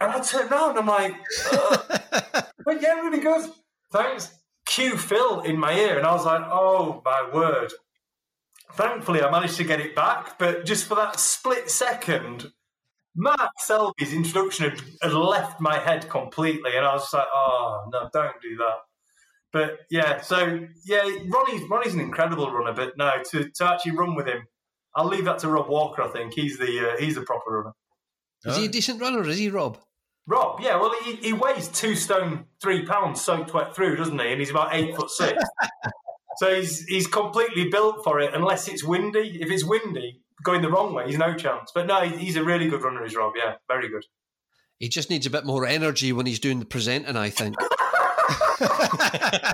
[0.00, 1.14] And I turned around, and I'm like,
[2.64, 3.50] but yeah, really good.
[3.92, 4.32] Thanks.
[4.64, 5.98] Cue Phil in my ear.
[5.98, 7.70] And I was like, Oh my word.
[8.72, 12.46] Thankfully, I managed to get it back, but just for that split second,
[13.14, 18.08] Mark Selby's introduction had, had, left my head completely, and I was like, "Oh no,
[18.12, 18.78] don't do that."
[19.52, 24.14] But yeah, so yeah, Ronnie's Ronnie's an incredible runner, but no, to, to actually run
[24.14, 24.46] with him,
[24.96, 26.02] I'll leave that to Rob Walker.
[26.02, 27.72] I think he's the uh, he's the proper runner.
[28.44, 29.26] Is he a decent runner?
[29.28, 29.78] Is he Rob?
[30.26, 30.76] Rob, yeah.
[30.76, 34.28] Well, he, he weighs two stone three pounds soaked wet through, doesn't he?
[34.32, 35.42] And he's about eight foot six.
[36.38, 39.38] so he's he's completely built for it, unless it's windy.
[39.40, 41.70] If it's windy, going the wrong way, he's no chance.
[41.74, 43.32] But no, he's a really good runner, is Rob.
[43.36, 44.04] Yeah, very good.
[44.78, 47.56] He just needs a bit more energy when he's doing the presenting, I think.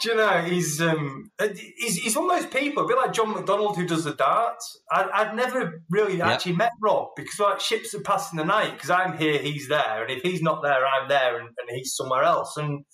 [0.00, 1.30] Do you know he's um
[1.78, 4.78] he's, he's one of those people, a bit like John McDonald who does the darts.
[4.90, 6.26] I, I'd never really yep.
[6.26, 10.02] actually met Rob because like ships are passing the night because I'm here, he's there,
[10.02, 12.84] and if he's not there, I'm there, and, and he's somewhere else, and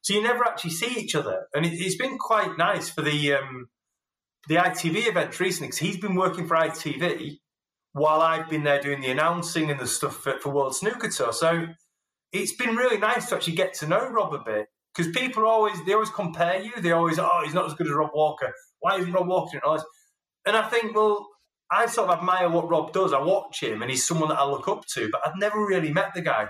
[0.00, 1.46] so you never actually see each other.
[1.52, 3.68] And it, has been quite nice for the um
[4.48, 7.38] the ITV events recently because he's been working for ITV
[7.92, 11.32] while I've been there doing the announcing and the stuff for, for World Snooker Tour.
[11.32, 11.66] So
[12.32, 15.84] it's been really nice to actually get to know Rob a bit because people always
[15.84, 16.72] they always compare you.
[16.80, 18.52] They always oh he's not as good as Rob Walker.
[18.80, 19.84] Why isn't Rob Walker doing all this?
[20.44, 21.26] And I think well
[21.70, 23.12] I sort of admire what Rob does.
[23.12, 25.92] I watch him and he's someone that I look up to, but I've never really
[25.92, 26.48] met the guy.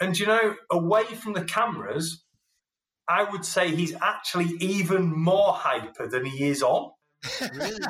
[0.00, 2.24] And you know, away from the cameras,
[3.08, 6.90] I would say he's actually even more hyper than he is on.
[7.54, 7.78] Really?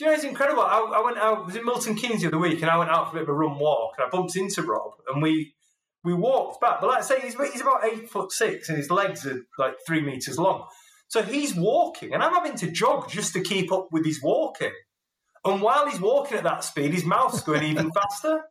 [0.00, 0.62] Do you know, it's incredible.
[0.62, 2.90] I, I went out, I was in Milton Keynes the other week, and I went
[2.90, 5.52] out for a bit of a run walk, and I bumped into Rob, and we
[6.02, 6.80] we walked back.
[6.80, 9.74] But like I say, he's, he's about eight foot six, and his legs are like
[9.86, 10.66] three meters long.
[11.08, 14.72] So he's walking, and I'm having to jog just to keep up with his walking.
[15.44, 18.44] And while he's walking at that speed, his mouth's going even faster.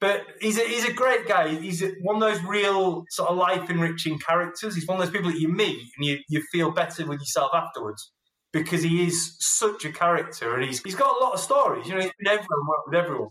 [0.00, 1.54] But he's a, he's a great guy.
[1.54, 4.74] He's one of those real sort of life enriching characters.
[4.74, 7.52] He's one of those people that you meet and you, you feel better with yourself
[7.54, 8.12] afterwards
[8.62, 11.86] because he is such a character and he's he's got a lot of stories.
[11.86, 13.28] You know, he's been worked with everyone.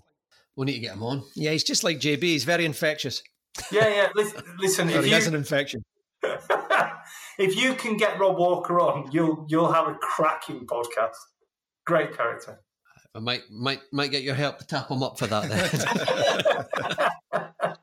[0.56, 1.24] We need to get him on.
[1.36, 2.24] Yeah, he's just like JB.
[2.24, 3.22] He's very infectious.
[3.72, 4.10] Yeah, yeah.
[4.16, 5.84] Listen, listen if he you, has an infection.
[7.38, 11.16] if you can get Rob Walker on, you'll you'll have a cracking podcast.
[11.86, 12.60] Great character.
[13.14, 15.50] I might might might get your help to tap him up for that.
[17.32, 17.52] Then.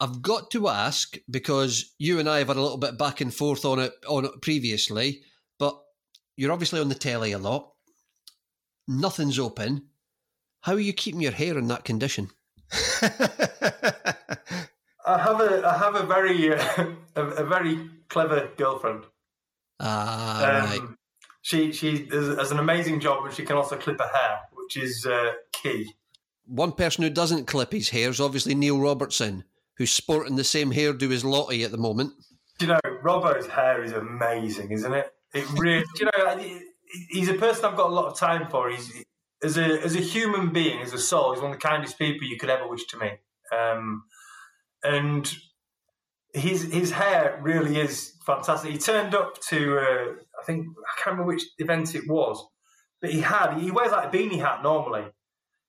[0.00, 3.32] I've got to ask because you and I have had a little bit back and
[3.32, 5.22] forth on it on it previously,
[5.60, 5.80] but
[6.36, 7.72] you're obviously on the telly a lot.
[8.88, 9.88] Nothing's open.
[10.62, 12.30] How are you keeping your hair in that condition?
[15.04, 19.04] I have a I have a very uh, a, a, very clever girlfriend.
[19.80, 20.80] Ah, um, right.
[21.42, 25.04] She she does, an amazing job, but she can also clip her hair, which is
[25.04, 25.92] uh, key.
[26.46, 29.44] One person who doesn't clip his hair is obviously Neil Robertson,
[29.76, 32.12] who's sporting the same hairdo as Lottie at the moment.
[32.60, 35.12] You know, Robbo's hair is amazing, isn't it?
[35.34, 36.60] It really, you know,
[37.08, 38.70] he's a person I've got a lot of time for.
[38.70, 38.92] He's
[39.42, 42.26] as a as a human being, as a soul, he's one of the kindest people
[42.26, 43.18] you could ever wish to meet.
[43.56, 44.04] Um,
[44.82, 45.32] and
[46.32, 48.72] his his hair really is fantastic.
[48.72, 52.44] He turned up to uh, I think I can't remember which event it was,
[53.00, 55.04] but he had he wears like a beanie hat normally,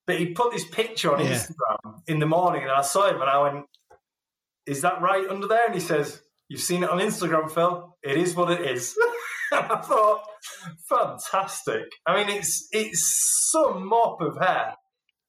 [0.06, 1.34] but he put this picture on yeah.
[1.34, 3.66] Instagram in the morning, and I saw him and I went,
[4.66, 7.98] "Is that right under there?" And he says, "You've seen it on Instagram, Phil.
[8.04, 8.96] It is what it is."
[9.70, 10.24] I thought,
[10.90, 11.84] fantastic.
[12.08, 14.76] I mean, it's it's some mop of hair.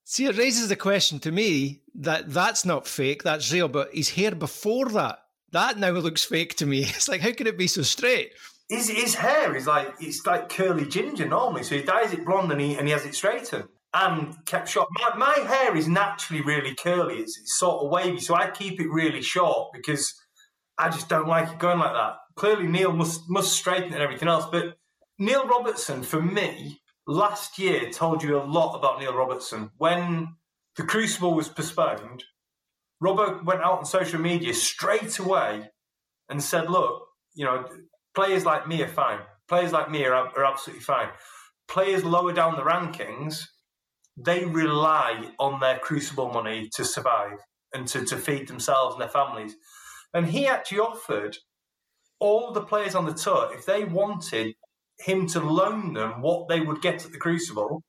[0.05, 4.11] See, it raises the question to me that that's not fake, that's real, but his
[4.11, 5.19] hair before that,
[5.53, 6.81] that now looks fake to me.
[6.89, 8.33] It's like, how can it be so straight?
[8.69, 11.63] His, his hair is like, it's like curly ginger normally.
[11.63, 14.89] So he dyes it blonde and he, and he has it straightened and kept short.
[14.93, 17.17] My, my hair is naturally really curly.
[17.17, 18.21] It's, it's sort of wavy.
[18.21, 20.15] So I keep it really short because
[20.79, 24.03] I just don't like it going like that clearly Neil must must straighten it and
[24.03, 24.47] everything else.
[24.51, 24.77] But
[25.19, 29.71] Neil Robertson, for me, last year told you a lot about Neil Robertson.
[29.77, 30.37] When
[30.77, 32.25] the Crucible was postponed,
[33.01, 35.71] Robert went out on social media straight away
[36.29, 37.67] and said, "Look, you know,
[38.15, 39.21] players like me are fine.
[39.49, 41.11] Players like me are, are absolutely fine.
[41.69, 43.47] Players lower down the rankings."
[44.17, 47.39] They rely on their crucible money to survive
[47.73, 49.57] and to, to feed themselves and their families.
[50.15, 51.37] And he actually offered
[52.21, 54.55] all the players on the tour, if they wanted
[54.99, 57.83] him to loan them what they would get at the Crucible,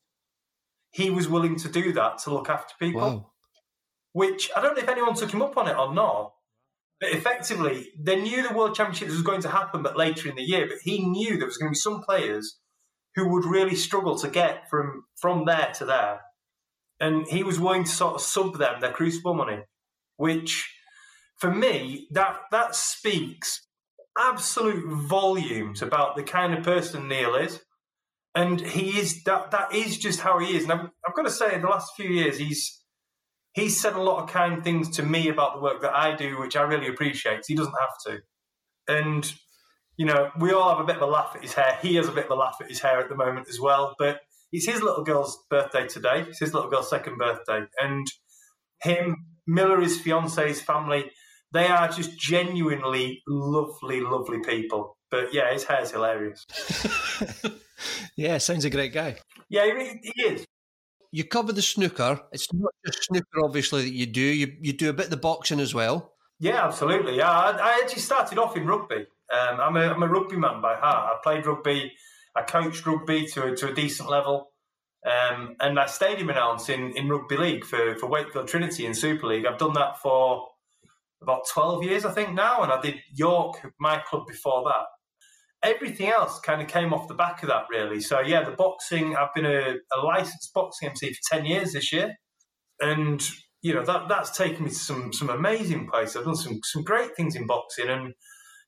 [0.92, 3.02] he was willing to do that to look after people.
[3.02, 3.32] Wow.
[4.14, 6.32] Which I don't know if anyone took him up on it or not.
[7.02, 10.42] But effectively, they knew the World Championships was going to happen, but later in the
[10.42, 10.66] year.
[10.66, 12.58] But he knew there was going to be some players
[13.16, 16.22] who would really struggle to get from from there to there,
[17.02, 19.64] and he was willing to sort of sub them their Crucible money,
[20.16, 20.74] which
[21.38, 23.68] for me that that speaks
[24.18, 27.62] absolute volumes about the kind of person Neil is.
[28.34, 30.64] And he is that that is just how he is.
[30.64, 32.82] And I've, I've got to say, in the last few years, he's
[33.54, 36.40] he's said a lot of kind things to me about the work that I do,
[36.40, 37.46] which I really appreciate.
[37.48, 38.22] He doesn't have to.
[38.88, 39.34] And
[39.98, 41.78] you know, we all have a bit of a laugh at his hair.
[41.82, 43.96] He has a bit of a laugh at his hair at the moment as well.
[43.98, 44.20] But
[44.52, 46.26] it's his little girl's birthday today.
[46.28, 47.62] It's his little girl's second birthday.
[47.82, 48.06] And
[48.84, 49.16] him,
[49.48, 51.12] Miller, his fiance's family,
[51.56, 54.98] they are just genuinely lovely, lovely people.
[55.10, 56.46] But yeah, his hair's hilarious.
[58.18, 59.18] yeah, sounds a great guy.
[59.50, 60.46] Yeah, he, he is.
[61.12, 62.20] You cover the snooker.
[62.34, 64.22] It's not just snooker, obviously, that you do.
[64.22, 66.12] You you do a bit of the boxing as well.
[66.40, 67.18] Yeah, absolutely.
[67.18, 69.08] Yeah, I, I actually started off in rugby.
[69.32, 71.14] Um, I'm, a, I'm a rugby man by heart.
[71.14, 71.94] I played rugby.
[72.36, 74.52] I coached rugby to a, to a decent level.
[75.06, 79.28] Um, and I stadium announce in, in rugby league for, for Wakefield Trinity in Super
[79.28, 79.46] League.
[79.46, 80.50] I've done that for
[81.26, 82.62] about 12 years, I think, now.
[82.62, 84.86] And I did York, my club before that.
[85.68, 88.00] Everything else kind of came off the back of that, really.
[88.00, 91.92] So, yeah, the boxing, I've been a, a licensed boxing MC for 10 years this
[91.92, 92.14] year.
[92.80, 93.28] And,
[93.62, 96.18] you know, that that's taken me to some, some amazing places.
[96.18, 97.90] I've done some, some great things in boxing.
[97.90, 98.14] And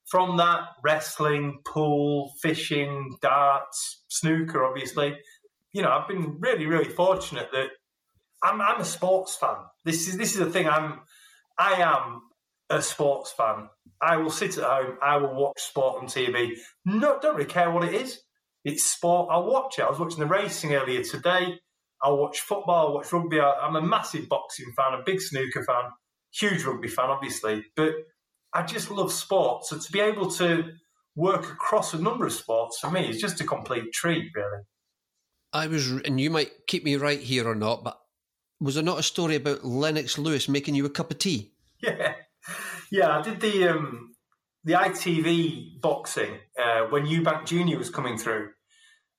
[0.08, 5.17] from that, wrestling, pool, fishing, darts, snooker, obviously.
[5.74, 7.67] You know, I've been really, really fortunate that
[8.43, 9.58] I'm, I'm a sports fan.
[9.86, 10.67] This is this is the thing.
[10.67, 11.02] I'm
[11.58, 12.22] I am
[12.69, 13.69] a sports fan.
[14.01, 14.97] I will sit at home.
[15.01, 16.51] I will watch sport on TV.
[16.86, 18.19] No, don't really care what it is.
[18.63, 19.30] It's sport.
[19.32, 19.84] I'll watch it.
[19.84, 21.60] I was watching the racing earlier today.
[22.01, 22.88] I'll watch football.
[22.88, 23.39] I'll watch rugby.
[23.39, 24.99] I'm a massive boxing fan.
[24.99, 25.86] A big snooker fan.
[26.34, 27.63] Huge rugby fan, obviously.
[27.75, 27.93] But
[28.53, 29.65] I just love sport.
[29.65, 30.65] So to be able to
[31.15, 34.63] work across a number of sports for me is just a complete treat, really.
[35.53, 37.97] I was, and you might keep me right here or not, but
[38.60, 41.53] was there not a story about Lennox Lewis making you a cup of tea?
[41.82, 42.13] Yeah,
[42.91, 43.17] yeah.
[43.17, 44.15] I did the um,
[44.63, 48.50] the ITV boxing uh, when Eubank Junior was coming through,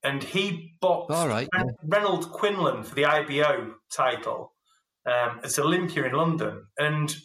[0.03, 4.53] and he boxed All right, Ren- Renold Quinlan for the IBO title
[5.07, 7.17] um, at Olympia in London, and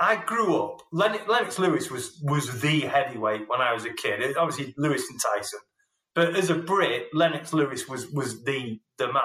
[0.00, 0.82] I grew up.
[0.92, 4.20] Len- Lennox Lewis was was the heavyweight when I was a kid.
[4.20, 5.60] It, obviously, Lewis and Tyson,
[6.14, 9.22] but as a Brit, Lennox Lewis was was the the man,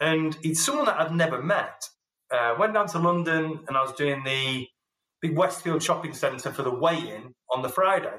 [0.00, 1.82] and it's someone that I'd never met.
[2.30, 4.66] Uh, went down to London, and I was doing the
[5.20, 8.18] big Westfield shopping centre for the weigh-in on the Friday,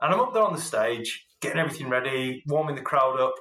[0.00, 3.34] and I'm up there on the stage, getting everything ready, warming the crowd up.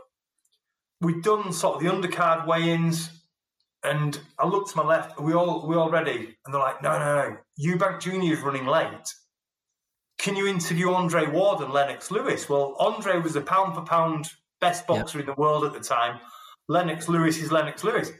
[1.02, 3.10] We'd done sort of the undercard weigh-ins
[3.84, 5.20] and I looked to my left.
[5.20, 6.36] Are we all we all ready?
[6.46, 7.38] And they're like, no, no, no.
[7.60, 9.14] Eubank Junior is running late.
[10.18, 12.50] Can you interview Andre Ward and Lennox Lewis?
[12.50, 16.20] Well, Andre was the pound for pound best boxer in the world at the time.
[16.68, 18.12] Lennox Lewis is Lennox Lewis.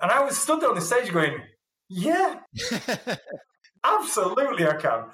[0.00, 1.42] And I was stood there on the stage going,
[1.88, 2.38] yeah,
[3.84, 5.04] absolutely I can.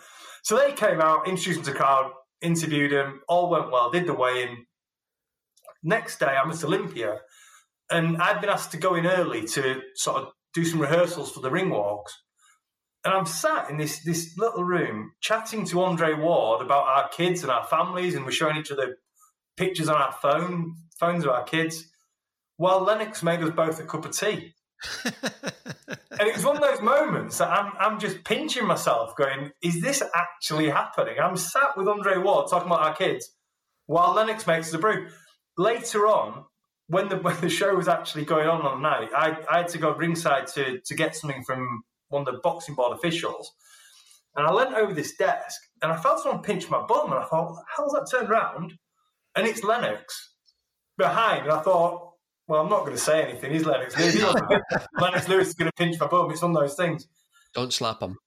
[0.42, 4.06] So they came out, introduced them to the crowd, interviewed him, all went well, did
[4.06, 4.66] the weigh-in.
[5.82, 7.18] Next day, I'm at Olympia
[7.90, 11.40] and I'd been asked to go in early to sort of do some rehearsals for
[11.40, 12.14] the ring walks.
[13.04, 17.42] And I'm sat in this this little room chatting to Andre Ward about our kids
[17.42, 18.96] and our families, and we're showing each other
[19.56, 21.84] pictures on our phone phones of our kids,
[22.56, 24.54] while Lennox made us both a cup of tea.
[25.04, 29.80] and it was one of those moments that I'm I'm just pinching myself, going, "Is
[29.80, 33.30] this actually happening?" I'm sat with Andre Ward talking about our kids,
[33.86, 35.08] while Lennox makes the brew.
[35.58, 36.44] Later on,
[36.88, 39.68] when the when the show was actually going on on the night, I, I had
[39.68, 43.52] to go ringside to to get something from one of the boxing board officials,
[44.34, 47.24] and I leant over this desk and I felt someone pinch my bum, and I
[47.24, 48.74] thought, how's that turned around?
[49.34, 50.32] And it's Lennox
[50.96, 52.05] behind, and I thought,
[52.48, 53.52] well, I'm not going to say anything.
[53.52, 54.16] He's Lennox Lewis.
[55.00, 56.30] Lennox Lewis is going to pinch my bum.
[56.30, 57.06] It's one of those things.
[57.54, 58.18] Don't slap him.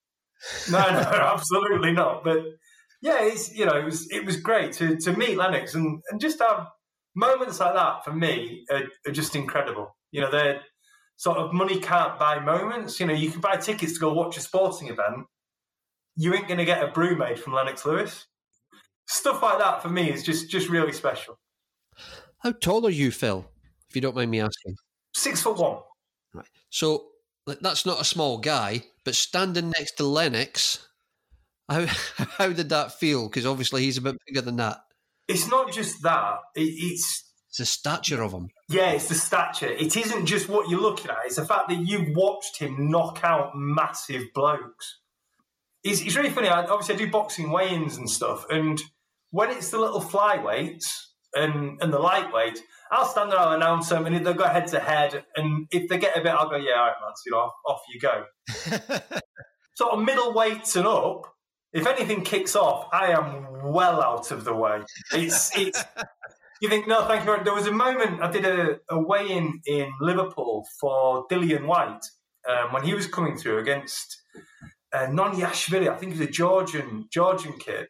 [0.71, 2.23] No, no, absolutely not.
[2.23, 2.39] But
[3.01, 6.19] yeah, it's you know, it was it was great to to meet Lennox and and
[6.19, 6.67] just have
[7.15, 9.95] moments like that for me are, are, just incredible.
[10.11, 10.61] You know, they're
[11.17, 12.99] sort of money can't buy moments.
[12.99, 15.25] You know, you can buy tickets to go watch a sporting event.
[16.15, 18.25] You ain't going to get a brew made from Lennox Lewis.
[19.07, 21.39] Stuff like that for me is just just really special.
[22.39, 23.45] How tall are you, Phil?
[23.89, 24.75] If you don't mind me asking.
[25.15, 25.79] Six foot one.
[26.33, 26.45] Right.
[26.69, 27.05] So
[27.61, 30.87] that's not a small guy, but standing next to Lennox,
[31.67, 33.27] how how did that feel?
[33.27, 34.83] Because obviously he's a bit bigger than that
[35.29, 36.39] it's not just that.
[36.55, 38.49] It, it's it's the stature of him.
[38.67, 39.69] Yeah, it's the stature.
[39.69, 41.17] It isn't just what you're looking at.
[41.25, 44.99] It's the fact that you've watched him knock out massive blokes.
[45.83, 46.49] It's, it's really funny.
[46.49, 48.81] I, obviously, I do boxing weigh-ins and stuff, and
[49.31, 52.59] when it's the little flyweights and and the lightweight,
[52.91, 55.23] I'll stand there, I'll announce them, and they'll go head to head.
[55.35, 57.81] And if they get a bit, I'll go, yeah, all right, lads, you know, off,
[57.93, 58.25] you go.
[59.79, 61.33] sort of middle weights and up,
[61.71, 64.81] if anything kicks off, I am well out of the way.
[65.13, 65.83] It's it's.
[66.61, 67.43] you think no, thank you.
[67.43, 72.03] There was a moment I did a, a weigh-in in Liverpool for Dillian Whyte
[72.49, 74.21] um, when he was coming through against
[74.91, 75.89] uh, Noniashvili.
[75.89, 77.87] I think he's a Georgian Georgian kid,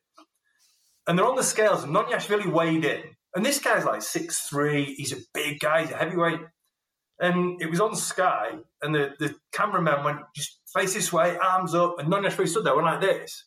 [1.08, 1.84] and they're on the scales.
[1.84, 3.02] And Noniashvili weighed in,
[3.36, 4.94] and this guy's like six three.
[4.96, 5.82] He's a big guy.
[5.82, 6.40] He's a heavyweight.
[7.22, 8.52] And it was on Sky,
[8.82, 12.48] and the, the cameraman went just face this way, arms up, and none of Noniashvili
[12.48, 13.46] stood there, went like this.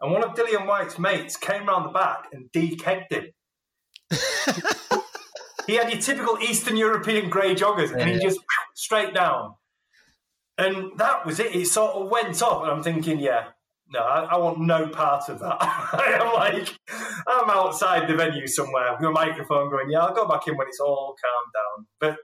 [0.00, 3.26] And one of Dillian Whyte's mates came round the back and dekegged him.
[5.66, 8.38] he had your typical Eastern European grey joggers and he just
[8.74, 9.54] straight down.
[10.58, 11.54] And that was it.
[11.54, 12.62] It sort of went off.
[12.62, 13.48] And I'm thinking, yeah,
[13.90, 15.56] no, I, I, want no part of that.
[15.60, 16.74] I'm like,
[17.26, 20.68] I'm outside the venue somewhere with a microphone going, yeah, I'll go back in when
[20.68, 21.86] it's all calmed down.
[22.00, 22.18] But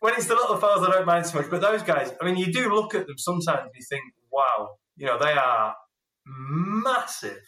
[0.00, 1.50] when it's the little fellas, I don't mind so much.
[1.50, 4.02] But those guys, I mean, you do look at them sometimes and you think,
[4.32, 5.74] wow, you know, they are
[6.26, 7.40] massive.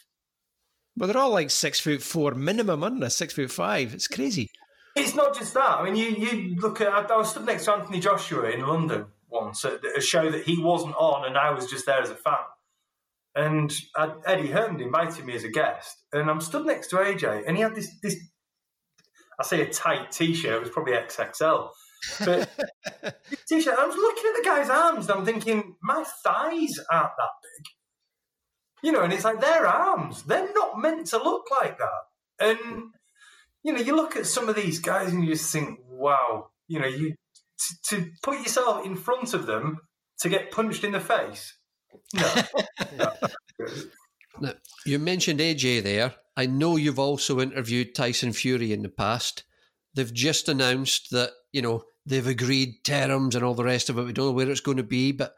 [0.97, 3.09] But they're all like six foot four minimum, aren't they?
[3.09, 3.93] Six foot five.
[3.93, 4.49] It's crazy.
[4.95, 5.79] It's not just that.
[5.79, 9.07] I mean, you, you look at, I was stood next to Anthony Joshua in London
[9.29, 12.15] once at a show that he wasn't on and I was just there as a
[12.15, 12.35] fan.
[13.35, 17.43] And I, Eddie Hearn invited me as a guest, and I'm stood next to AJ,
[17.45, 18.15] and he had this this
[19.39, 21.69] I say a tight t-shirt, it was probably XXL.
[22.23, 22.49] But
[23.47, 27.29] t-shirt, I was looking at the guy's arms and I'm thinking, my thighs aren't that
[27.43, 27.65] big.
[28.83, 32.01] You know, and it's like their arms, they're not meant to look like that.
[32.39, 32.91] And
[33.63, 36.79] you know, you look at some of these guys and you just think, wow, you
[36.79, 37.15] know, you
[37.57, 39.79] to, to put yourself in front of them
[40.19, 41.57] to get punched in the face
[42.97, 43.13] no.
[44.39, 44.53] Now,
[44.85, 46.13] you mentioned AJ there.
[46.37, 49.43] I know you've also interviewed Tyson Fury in the past.
[49.93, 54.03] They've just announced that, you know, they've agreed terms and all the rest of it.
[54.03, 55.35] We don't know where it's going to be, but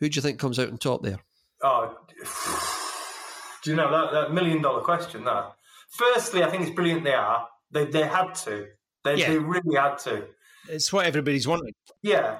[0.00, 1.18] who do you think comes out on top there?
[1.62, 1.96] Oh,
[3.62, 5.24] do you know that, that million dollar question?
[5.24, 5.54] That
[5.90, 7.04] firstly, I think it's brilliant.
[7.04, 7.48] They are.
[7.70, 8.68] They they had to.
[9.04, 9.30] They, yeah.
[9.30, 10.24] they really had to.
[10.68, 11.72] It's what everybody's wanting.
[12.02, 12.38] Yeah,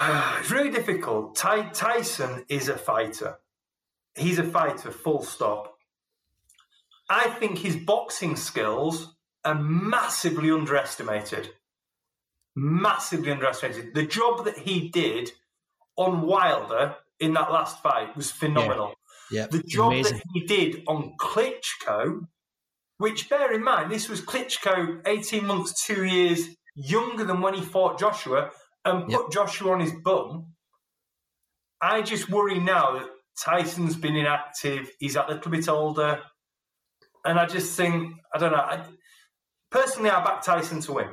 [0.38, 1.36] it's really difficult.
[1.36, 3.38] Ty- Tyson is a fighter.
[4.16, 5.76] He's a fighter, full stop.
[7.08, 11.50] I think his boxing skills are massively underestimated.
[12.56, 13.94] Massively underestimated.
[13.94, 15.30] The job that he did
[15.96, 18.94] on Wilder in that last fight was phenomenal.
[19.30, 19.42] Yeah.
[19.42, 19.46] yeah.
[19.50, 20.18] The job Amazing.
[20.18, 22.26] that he did on Klitschko,
[22.98, 27.60] which bear in mind, this was Klitschko 18 months, two years younger than when he
[27.60, 28.50] fought Joshua,
[28.84, 29.30] and put yep.
[29.32, 30.46] Joshua on his bum.
[31.80, 33.06] I just worry now that
[33.42, 34.90] Tyson's been inactive.
[34.98, 36.20] He's a little bit older,
[37.24, 38.58] and I just think I don't know.
[38.58, 38.84] I,
[39.70, 41.08] personally, I back Tyson to win.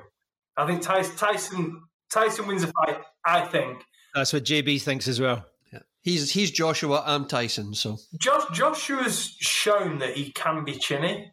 [0.55, 3.01] I think Tyson Tyson Tyson wins a fight.
[3.26, 5.45] I think that's what JB thinks as well.
[5.72, 5.80] Yeah.
[6.01, 7.03] He's he's Joshua.
[7.05, 7.74] I'm Tyson.
[7.74, 11.32] So Josh Joshua's shown that he can be chinny.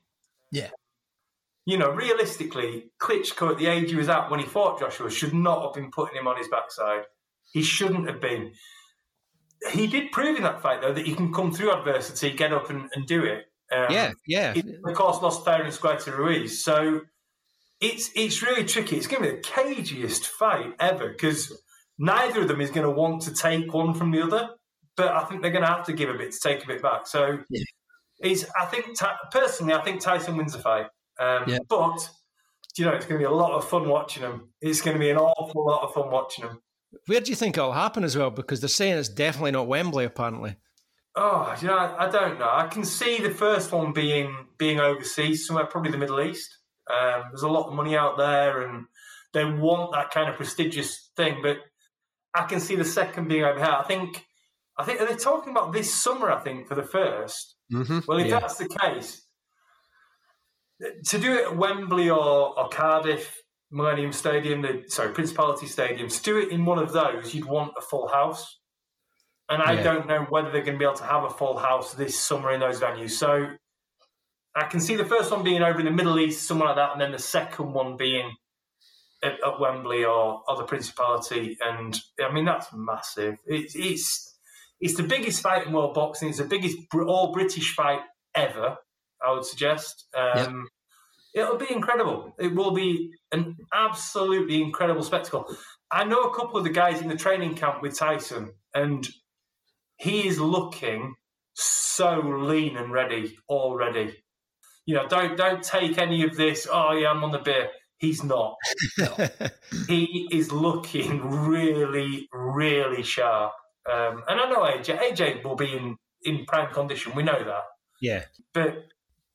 [0.53, 0.71] Yeah
[1.67, 5.35] you know, realistically, Klitschko at the age he was at when he fought Joshua should
[5.35, 7.05] not have been putting him on his backside.
[7.53, 8.53] He shouldn't have been.
[9.73, 12.69] He did prove in that fight, though, that he can come through adversity, get up
[12.69, 13.45] and, and do it.
[13.73, 14.53] Um, yeah, yeah.
[14.53, 16.63] He, of course, lost fair and square to Ruiz.
[16.63, 17.01] So
[17.81, 18.97] it's it's really tricky.
[18.97, 21.51] It's going to be the cagiest fight ever because
[21.99, 24.51] neither of them is going to want to take one from the other.
[24.97, 26.83] But I think they're going to have to give a bit to take a bit
[26.83, 27.07] back.
[27.07, 27.63] So yeah.
[28.21, 28.45] it's.
[28.61, 28.87] I think
[29.31, 30.87] personally, I think Tyson wins the fight.
[31.19, 31.59] Um, yeah.
[31.69, 32.09] But
[32.77, 34.49] you know, it's going to be a lot of fun watching them.
[34.61, 36.61] It's going to be an awful lot of fun watching them.
[37.07, 38.31] Where do you think it'll happen as well?
[38.31, 40.57] Because they're saying it's definitely not Wembley, apparently.
[41.17, 42.51] Oh, you know, I, I don't know.
[42.51, 46.59] I can see the first one being being overseas, somewhere probably the Middle East.
[46.91, 48.87] Um, there's a lot of money out there, and
[49.33, 51.39] they want that kind of prestigious thing.
[51.43, 51.59] But
[52.35, 53.69] I can see the second being over here.
[53.69, 54.27] I think,
[54.77, 56.33] I think they're talking about this summer.
[56.33, 57.99] I think for the 1st mm-hmm.
[58.09, 58.41] Well, if yeah.
[58.41, 59.24] that's the case,
[61.07, 66.23] to do it at Wembley or, or Cardiff, Millennium Stadium, the, sorry, Principality Stadium, to
[66.23, 68.59] do it in one of those, you'd want a full house.
[69.49, 69.83] And I yeah.
[69.83, 72.53] don't know whether they're going to be able to have a full house this summer
[72.53, 73.11] in those venues.
[73.11, 73.49] So
[74.55, 76.93] I can see the first one being over in the Middle East, somewhere like that,
[76.93, 78.33] and then the second one being
[79.23, 81.59] at, at Wembley or, or the Principality.
[81.61, 83.37] And I mean, that's massive.
[83.45, 84.35] It's, it's,
[84.81, 86.29] it's the biggest fight in world boxing.
[86.29, 88.01] It's the biggest all British fight
[88.35, 88.77] ever.
[89.27, 90.07] I would suggest.
[90.17, 90.69] Um,
[91.35, 91.45] yep.
[91.47, 92.35] It'll be incredible.
[92.39, 95.47] It will be an absolutely incredible spectacle.
[95.91, 99.09] I know a couple of the guys in the training camp with Tyson, and
[99.97, 101.15] he is looking
[101.55, 104.17] so lean and ready already.
[104.87, 106.69] You know, don't don't take any of this.
[106.71, 107.69] Oh yeah, I'm on the beer.
[107.99, 108.57] He's not.
[109.89, 113.53] he is looking really, really sharp.
[113.91, 114.99] Um, and I know AJ.
[114.99, 117.15] AJ will be in in prime condition.
[117.15, 117.63] We know that.
[118.01, 118.25] Yeah.
[118.53, 118.85] But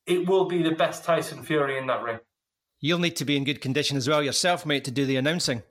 [0.06, 2.18] it will be the best Tyson Fury in that ring.
[2.80, 5.62] You'll need to be in good condition as well yourself, mate, to do the announcing.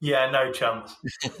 [0.00, 0.94] Yeah, no chance.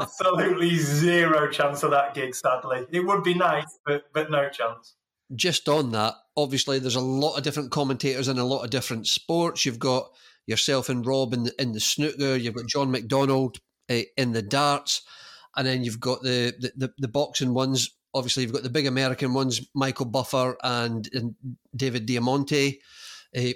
[0.00, 2.86] Absolutely zero chance of that gig, sadly.
[2.90, 4.94] It would be nice, but but no chance.
[5.34, 9.06] Just on that, obviously there's a lot of different commentators in a lot of different
[9.06, 9.66] sports.
[9.66, 10.10] You've got
[10.46, 13.58] yourself and Rob in the, in the snooker, you've got John McDonald
[13.90, 15.02] uh, in the darts,
[15.56, 18.86] and then you've got the, the, the, the boxing ones obviously you've got the big
[18.86, 21.34] American ones, Michael Buffer and, and
[21.74, 22.80] David Diamante.
[23.36, 23.50] Uh,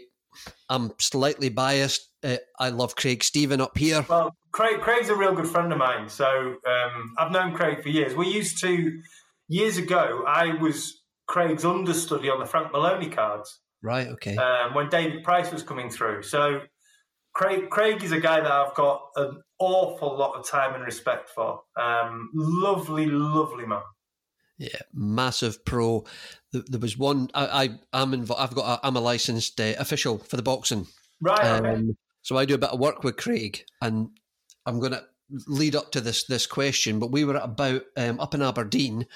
[0.68, 2.08] I'm slightly biased.
[2.24, 4.04] Uh, I love Craig Stephen up here.
[4.08, 6.08] Well, Craig, Craig's a real good friend of mine.
[6.08, 8.14] So um, I've known Craig for years.
[8.14, 9.00] We used to
[9.48, 13.60] years ago, I was Craig's understudy on the Frank Maloney cards.
[13.82, 14.06] Right.
[14.06, 14.36] Okay.
[14.36, 16.60] Um, when David Price was coming through, so
[17.34, 21.30] Craig Craig is a guy that I've got an awful lot of time and respect
[21.30, 21.60] for.
[21.80, 23.80] Um, lovely, lovely man.
[24.62, 26.04] Yeah, massive pro.
[26.52, 27.30] There was one.
[27.34, 28.40] I, I am involved.
[28.40, 28.78] I've got.
[28.78, 30.86] A, I'm a licensed uh, official for the boxing.
[31.20, 31.44] Right.
[31.44, 31.68] Okay.
[31.68, 34.10] Um, so I do a bit of work with Craig, and
[34.64, 35.02] I'm going to
[35.48, 37.00] lead up to this this question.
[37.00, 39.08] But we were at about um, up in Aberdeen,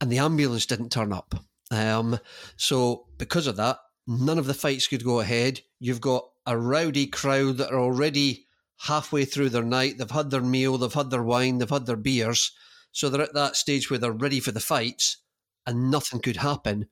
[0.00, 1.34] and the ambulance didn't turn up.
[1.72, 2.20] Um,
[2.56, 5.60] so because of that, none of the fights could go ahead.
[5.80, 8.46] You've got a rowdy crowd that are already
[8.78, 9.98] halfway through their night.
[9.98, 12.52] They've had their meal, they've had their wine, they've had their beers.
[12.94, 15.18] So they're at that stage where they're ready for the fights
[15.66, 16.86] and nothing could happen.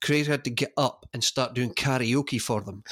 [0.00, 2.84] Craig had to get up and start doing karaoke for them.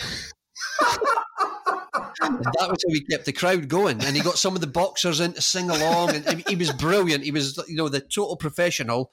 [2.21, 5.21] that was how he kept the crowd going, and he got some of the boxers
[5.21, 7.23] in to sing along, and he was brilliant.
[7.23, 9.13] He was, you know, the total professional.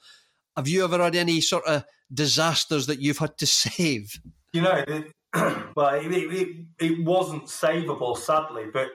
[0.56, 4.20] Have you ever had any sort of disasters that you've had to save?
[4.52, 4.84] You know,
[5.76, 8.64] well, it, it, it, wasn't savable, sadly.
[8.72, 8.88] But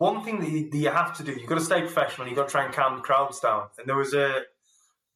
[0.00, 2.26] one thing that you, that you have to do, you've got to stay professional.
[2.26, 3.64] You've got to try and calm the crowds down.
[3.78, 4.44] And there was a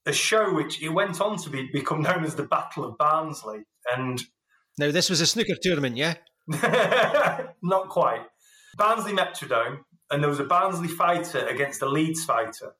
[0.07, 3.65] a show which it went on to be become known as the Battle of Barnsley.
[3.97, 4.23] And
[4.79, 6.17] now this was a snooker tournament, yeah?
[7.63, 8.27] Not quite.
[8.77, 9.79] Barnsley Metrodome,
[10.11, 12.75] and there was a Barnsley fighter against a Leeds fighter.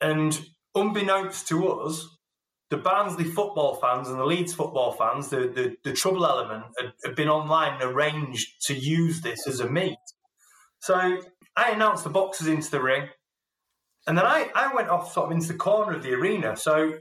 [0.00, 0.44] And
[0.74, 2.18] unbeknownst to us,
[2.70, 6.94] the Barnsley football fans and the Leeds football fans, the, the, the trouble element, had,
[7.04, 9.96] had, been online and arranged to use this as a meet.
[10.86, 11.18] So
[11.56, 13.08] I announced the boxers into the ring,
[14.06, 16.56] and then I, I went off sort of into the corner of the arena.
[16.56, 16.92] So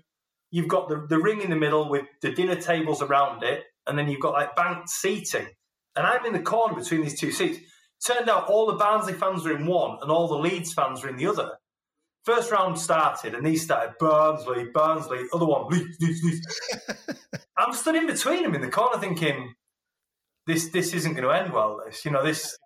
[0.50, 3.96] you've got the, the ring in the middle with the dinner tables around it, and
[3.96, 5.46] then you've got like banked seating.
[5.96, 7.60] And I'm in the corner between these two seats.
[8.04, 11.10] Turned out all the Barnsley fans were in one and all the Leeds fans were
[11.10, 11.52] in the other.
[12.24, 17.12] First round started, and these started Barnsley, Barnsley, other one, Leeds, Leeds, Leeds.
[17.56, 19.54] I'm stood in between them in the corner, thinking,
[20.48, 21.84] "This, this isn't going to end well.
[21.86, 22.58] This, you know, this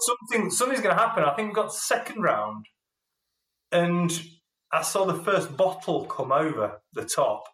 [0.00, 2.66] something, something's going to happen." I think we got second round,
[3.72, 4.10] and
[4.72, 7.44] I saw the first bottle come over the top,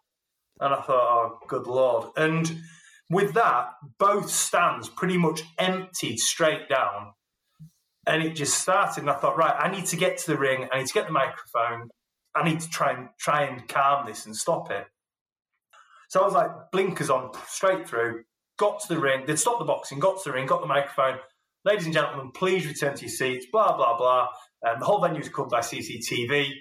[0.59, 2.61] and I thought, "Oh, good lord!" And
[3.09, 7.13] with that, both stands pretty much emptied straight down
[8.07, 9.01] and it just started.
[9.01, 10.67] And I thought, right, I need to get to the ring.
[10.71, 11.89] I need to get the microphone.
[12.33, 14.85] I need to try and try and calm this and stop it.
[16.09, 18.23] So I was like, blinkers on, straight through.
[18.57, 19.25] Got to the ring.
[19.27, 19.99] They'd stopped the boxing.
[19.99, 20.47] Got to the ring.
[20.47, 21.17] Got the microphone.
[21.67, 23.45] Ladies and gentlemen, please return to your seats.
[23.51, 24.29] Blah blah blah.
[24.65, 26.51] Um, the whole venue is covered by CCTV.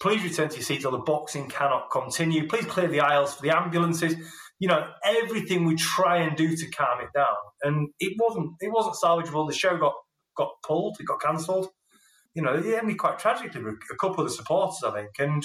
[0.00, 2.46] Please return to your seats, or the boxing cannot continue.
[2.46, 4.14] Please clear the aisles for the ambulances.
[4.60, 7.34] You know everything we try and do to calm it down,
[7.64, 8.52] and it wasn't.
[8.60, 9.48] It wasn't salvageable.
[9.48, 9.94] The show got
[10.36, 11.66] got pulled, it got cancelled.
[12.34, 15.10] You know, it ended quite tragically with a couple of the supporters, I think.
[15.18, 15.44] And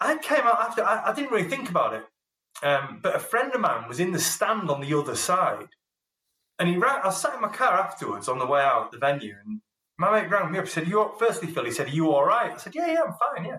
[0.00, 2.04] I came out after, I, I didn't really think about it.
[2.62, 5.66] Um, but a friend of mine was in the stand on the other side.
[6.58, 8.98] And he ran, I sat in my car afterwards on the way out of the
[8.98, 9.34] venue.
[9.44, 9.60] And
[9.98, 12.24] my mate rang me up and said, you, Firstly, Phil, he said, Are you all
[12.24, 12.52] right?
[12.52, 13.58] I said, Yeah, yeah, I'm fine, yeah.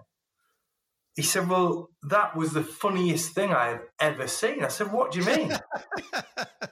[1.15, 4.63] He said, Well, that was the funniest thing I have ever seen.
[4.63, 5.51] I said, What do you mean?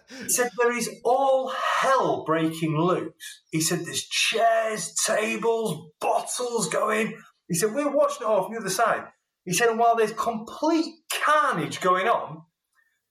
[0.10, 3.42] he said, There is all hell breaking loose.
[3.52, 7.18] He said, There's chairs, tables, bottles going.
[7.50, 9.06] He said, We're watching it all from the other side.
[9.46, 12.44] He said, while there's complete carnage going on,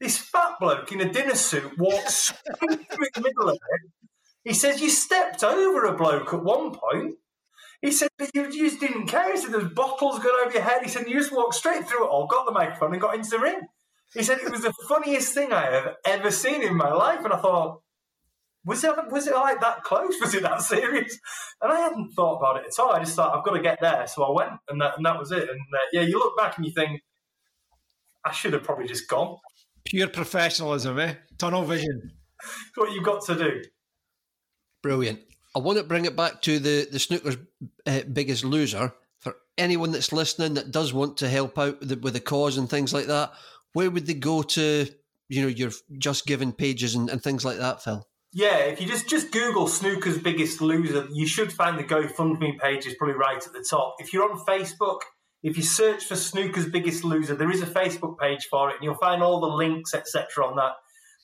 [0.03, 2.76] this fat bloke in a dinner suit walks through
[3.14, 3.90] the middle of it.
[4.44, 7.14] He says, You stepped over a bloke at one point.
[7.80, 9.32] He said, but you, you just didn't care.
[9.32, 10.82] He said, there's bottles going over your head.
[10.84, 13.30] He said, you just walked straight through it all, got the microphone, and got into
[13.30, 13.61] the ring.
[14.14, 17.24] He said, it was the funniest thing I have ever seen in my life.
[17.24, 17.80] And I thought,
[18.64, 20.14] was it, was it like that close?
[20.20, 21.18] Was it that serious?
[21.61, 22.92] And I hadn't thought about it at all.
[22.92, 24.07] I just thought, I've got to get there.
[24.07, 25.48] So I went, and that, and that was it.
[25.48, 27.00] And uh, yeah, you look back and you think,
[28.24, 29.38] I should have probably just gone.
[29.85, 31.14] Pure professionalism, eh?
[31.39, 32.12] Tunnel vision.
[32.43, 33.62] It's what you've got to do.
[34.83, 35.20] Brilliant.
[35.55, 37.37] I want to bring it back to the the snooker's
[37.87, 41.97] uh, biggest loser for anyone that's listening that does want to help out with the,
[41.97, 43.33] with the cause and things like that.
[43.74, 44.89] Where would they go to?
[45.28, 48.07] You know, your JustGiving pages and, and things like that, Phil.
[48.35, 52.87] Yeah, if you just just Google snooker's biggest loser, you should find the GoFundMe page
[52.87, 53.97] is probably right at the top.
[53.99, 55.01] If you're on Facebook,
[55.43, 58.84] if you search for snooker's biggest loser, there is a Facebook page for it, and
[58.84, 60.72] you'll find all the links, etc., on that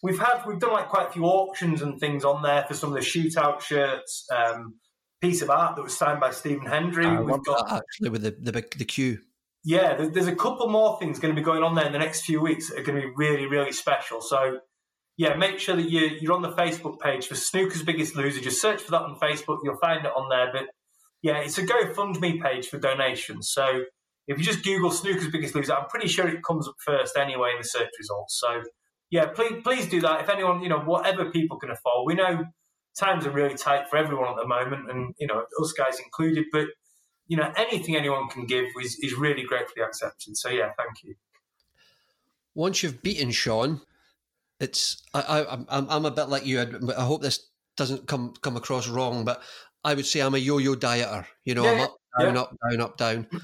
[0.02, 2.90] we've had we've done like quite a few auctions and things on there for some
[2.90, 4.26] of the shootout shirts.
[4.34, 4.74] Um,
[5.20, 7.06] piece of art that was signed by Stephen Hendry.
[7.06, 9.18] I we've got actually with the the the cue.
[9.64, 12.22] Yeah, there's a couple more things going to be going on there in the next
[12.22, 14.20] few weeks that are going to be really really special.
[14.20, 14.60] So
[15.16, 18.40] yeah, make sure that you you're on the Facebook page for Snooker's Biggest Loser.
[18.40, 19.58] Just search for that on Facebook.
[19.64, 20.50] You'll find it on there.
[20.52, 20.70] But
[21.22, 23.50] yeah, it's a GoFundMe page for donations.
[23.50, 23.84] So
[24.28, 27.50] if you just Google snooker's biggest loser, I'm pretty sure it comes up first anyway
[27.54, 28.38] in the search results.
[28.38, 28.62] So
[29.10, 30.20] yeah, please please do that.
[30.20, 32.44] If anyone, you know, whatever people can afford, we know
[32.96, 36.44] times are really tight for everyone at the moment, and you know us guys included.
[36.52, 36.66] But
[37.26, 40.36] you know, anything anyone can give is, is really gratefully accepted.
[40.36, 41.14] So yeah, thank you.
[42.54, 43.80] Once you've beaten Shaun,
[44.60, 46.60] it's I, I I'm I'm a bit like you.
[46.96, 49.42] I hope this doesn't come come across wrong, but
[49.84, 51.24] I would say I'm a yo-yo dieter.
[51.44, 52.40] You know, Yeah, I'm up, down, yeah.
[52.40, 53.26] up, down, up, down.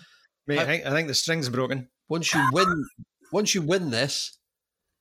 [0.46, 1.88] Mate, I- I think, I think the string's broken.
[2.08, 2.84] Once you win,
[3.32, 4.38] once you win this,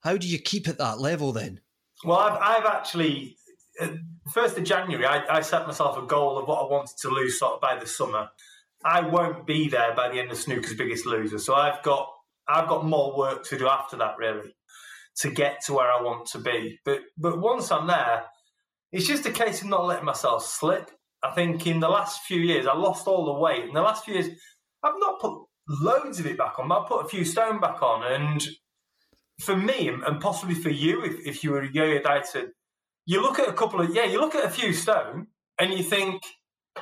[0.02, 1.60] how do you keep at that level then?
[2.04, 3.36] Well, I've, I've actually,
[3.80, 3.88] uh,
[4.32, 7.38] first of January, I, I set myself a goal of what I wanted to lose
[7.38, 8.28] sort of by the summer.
[8.84, 12.10] I won't be there by the end of Snooker's Biggest Loser, so I've got
[12.46, 14.54] I've got more work to do after that, really,
[15.20, 16.78] to get to where I want to be.
[16.84, 18.24] But but once I'm there,
[18.92, 20.90] it's just a case of not letting myself slip.
[21.22, 23.64] I think in the last few years, I lost all the weight.
[23.64, 24.28] In the last few years,
[24.84, 25.32] I've not put
[25.68, 28.46] loads of it back on, but I've put a few stone back on, and
[29.40, 32.48] for me and possibly for you, if, if you were a yo-yo dieter,
[33.06, 35.26] you look at a couple of yeah, you look at a few stone
[35.58, 36.22] and you think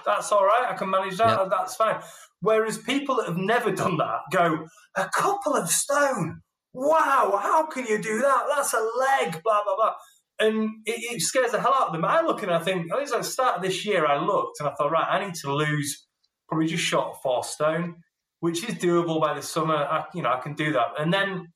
[0.05, 2.01] that's all right, I can manage that, that's fine.
[2.41, 6.41] Whereas people that have never done that go a couple of stone.
[6.75, 8.45] Wow, how can you do that?
[8.49, 9.95] That's a leg, blah blah blah.
[10.39, 12.05] And it, it scares the hell out of them.
[12.05, 14.59] I look and I think, I think at the start of this year, I looked
[14.59, 16.07] and I thought, right, I need to lose
[16.53, 17.97] probably just shot four stone,
[18.41, 19.75] which is doable by the summer.
[19.75, 20.89] I, you know, I can do that.
[20.99, 21.49] And then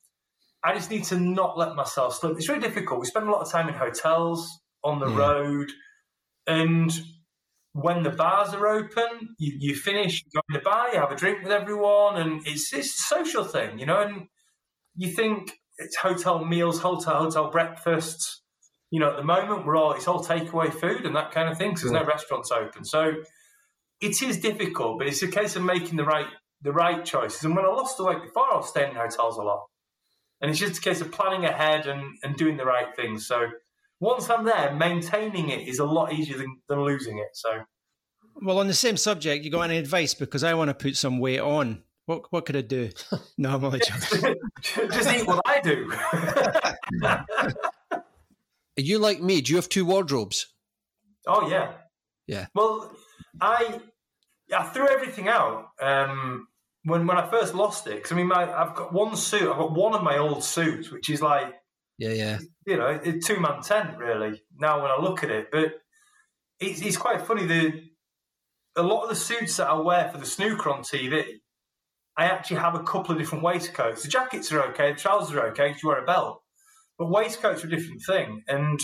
[0.63, 2.35] I just need to not let myself slip.
[2.35, 2.99] It's really difficult.
[2.99, 4.49] We spend a lot of time in hotels,
[4.83, 5.17] on the Yeah.
[5.17, 5.71] road,
[6.47, 6.91] and
[7.73, 11.11] when the bars are open, you, you finish, you go in the bar, you have
[11.11, 14.01] a drink with everyone, and it's, it's a social thing, you know.
[14.01, 14.27] And
[14.95, 18.41] you think it's hotel meals, hotel hotel breakfasts.
[18.89, 21.57] You know, at the moment we're all it's all takeaway food and that kind of
[21.57, 21.71] thing.
[21.71, 22.09] 'cause there's no hmm.
[22.09, 23.13] restaurants open, so
[24.01, 24.99] it is difficult.
[24.99, 26.27] But it's a case of making the right
[26.61, 27.43] the right choices.
[27.43, 29.67] And when I lost the weight before, I was staying in hotels a lot.
[30.41, 33.27] And it's just a case of planning ahead and, and doing the right things.
[33.27, 33.47] So
[33.99, 37.29] once I'm there, maintaining it is a lot easier than, than losing it.
[37.33, 37.61] So
[38.41, 40.13] Well, on the same subject, you got any advice?
[40.13, 41.83] Because I want to put some weight on.
[42.05, 42.89] What what could I do?
[43.37, 44.35] No, I'm only joking.
[44.63, 45.91] just eat what I do.
[47.03, 47.25] Are
[48.77, 49.41] you like me?
[49.41, 50.47] Do you have two wardrobes?
[51.27, 51.73] oh yeah,
[52.25, 52.47] Yeah.
[52.55, 52.95] Well,
[53.41, 53.79] I
[54.55, 56.47] I threw everything out um,
[56.83, 58.03] when when I first lost it.
[58.03, 59.49] 'Cause, I mean, my, I've got one suit.
[59.49, 61.53] I've got one of my old suits, which is like
[61.97, 62.39] Yeah, yeah.
[62.65, 64.41] you know, a two man tent really.
[64.57, 65.73] Now when I look at it, but
[66.59, 67.45] it's, it's quite funny.
[67.45, 67.89] The
[68.75, 71.39] a lot of the suits that I wear for the snooker on TV,
[72.15, 74.03] I actually have a couple of different waistcoats.
[74.03, 76.41] The jackets are okay, the trousers are okay because you wear a belt,
[76.97, 78.43] but waistcoats are a different thing.
[78.47, 78.79] And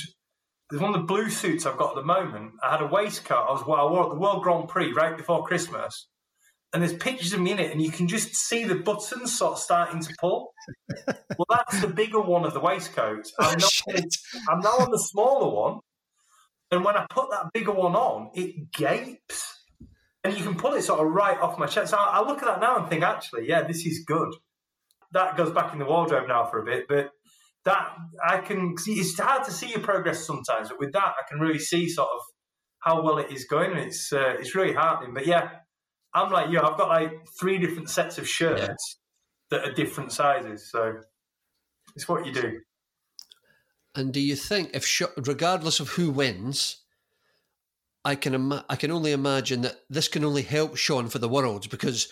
[0.79, 2.53] one of the blue suits I've got at the moment.
[2.63, 3.45] I had a waistcoat.
[3.47, 6.07] I was what I wore at the World Grand Prix right before Christmas.
[6.73, 9.53] And there's pictures of me in it, and you can just see the buttons sort
[9.53, 10.53] of starting to pull.
[11.07, 13.27] well, that's the bigger one of the waistcoat.
[13.39, 14.03] Oh, I'm not.
[14.49, 15.79] I'm now on the smaller one,
[16.71, 19.65] and when I put that bigger one on, it gapes,
[20.23, 21.91] and you can pull it sort of right off my chest.
[21.91, 24.33] So I, I look at that now and think, actually, yeah, this is good.
[25.11, 27.11] That goes back in the wardrobe now for a bit, but
[27.65, 27.95] that
[28.27, 28.93] I can see.
[28.93, 32.09] It's hard to see your progress sometimes, but with that, I can really see sort
[32.13, 32.19] of
[32.79, 33.71] how well it is going.
[33.71, 35.13] and It's uh, it's really heartening.
[35.13, 35.49] But yeah,
[36.13, 36.59] I'm like you.
[36.59, 38.97] I've got like three different sets of shirts
[39.49, 40.95] that are different sizes, so
[41.95, 42.59] it's what you do.
[43.95, 46.83] And do you think if, Sha- regardless of who wins,
[48.03, 51.29] I can ima- I can only imagine that this can only help Shaun for the
[51.29, 52.11] world because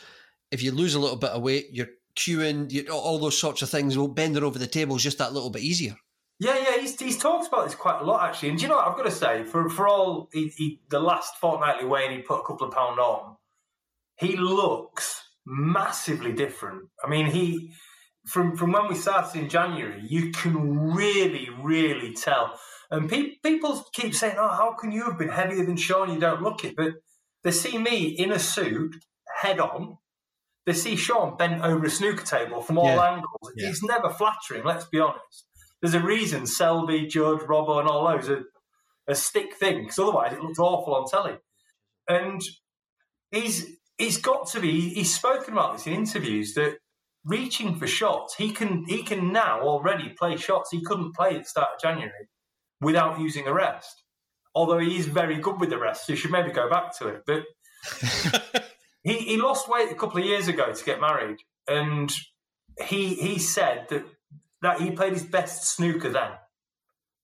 [0.51, 3.69] if you lose a little bit of weight, you're cueing, you, all those sorts of
[3.69, 3.97] things.
[3.97, 5.95] Well, bending over the table is just that little bit easier.
[6.39, 8.49] Yeah, yeah, he's, he's talked about this quite a lot actually.
[8.49, 9.43] And you know what I've got to say?
[9.43, 12.99] For for all he, he, the last fortnightly weighing, he put a couple of pound
[12.99, 13.35] on.
[14.17, 16.89] He looks massively different.
[17.03, 17.73] I mean, he
[18.25, 22.59] from from when we started in January, you can really, really tell.
[22.89, 26.11] And pe- people keep saying, "Oh, how can you have been heavier than Shaun?
[26.11, 26.93] You don't look it." But
[27.43, 28.95] they see me in a suit,
[29.41, 29.97] head on.
[30.65, 33.13] They see Shaun bent over a snooker table from all Yeah.
[33.13, 33.51] angles.
[33.55, 33.69] Yeah.
[33.69, 34.63] It's never flattering.
[34.63, 35.47] Let's be honest.
[35.81, 38.43] There's a reason Selby, Judd, Robbo, and all those are
[39.07, 41.37] a stick thing because otherwise it looks awful on telly.
[42.07, 42.41] And
[43.31, 44.89] he's he's got to be.
[44.89, 46.77] He's spoken about this in interviews that
[47.25, 51.43] reaching for shots, he can he can now already play shots he couldn't play at
[51.43, 52.29] the start of January
[52.79, 54.03] without using a rest.
[54.53, 57.07] Although he is very good with the rest, so you should maybe go back to
[57.07, 57.23] it.
[57.25, 57.43] But
[59.03, 62.11] he, he lost weight a couple of years ago to get married, and
[62.87, 64.05] he he said that
[64.61, 66.31] that he played his best snooker then.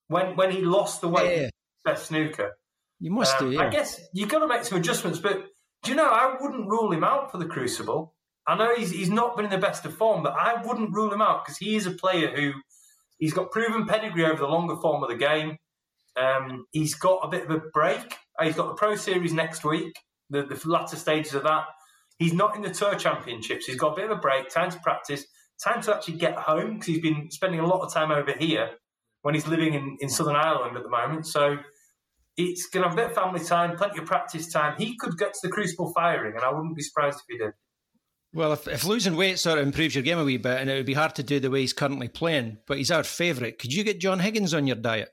[0.07, 1.49] When when he lost the weight, Yeah.
[1.85, 2.57] best snooker.
[2.99, 3.67] You must Um, do, yeah.
[3.67, 5.45] I guess you've got to make some adjustments, but
[5.83, 8.13] do you know I wouldn't rule him out for the Crucible.
[8.47, 11.11] I know he's, he's not been in the best of form, but I wouldn't rule
[11.13, 12.53] him out because he is a player who
[13.19, 15.57] he's got proven pedigree over the longer form of the game.
[16.15, 18.15] Um, he's got a bit of a break.
[18.39, 19.93] Uh, he's got the Pro Series next week,
[20.29, 21.65] the, the latter stages of that.
[22.17, 23.65] He's not in the Tour Championships.
[23.65, 25.25] He's got a bit of a break, time to practice,
[25.63, 28.71] time to actually get home because he's been spending a lot of time over here
[29.21, 31.27] when he's living in, in Southern Ireland at the moment.
[31.27, 31.57] So
[32.37, 34.75] it's going to have a bit of family time, plenty of practice time.
[34.77, 37.53] He could get to the crucible firing, and I wouldn't be surprised if he did.
[38.33, 40.75] Well, if, if losing weight sort of improves your game a wee bit, and it
[40.75, 43.73] would be hard to do the way he's currently playing, but he's our favourite, could
[43.73, 45.09] you get John Higgins on your diet?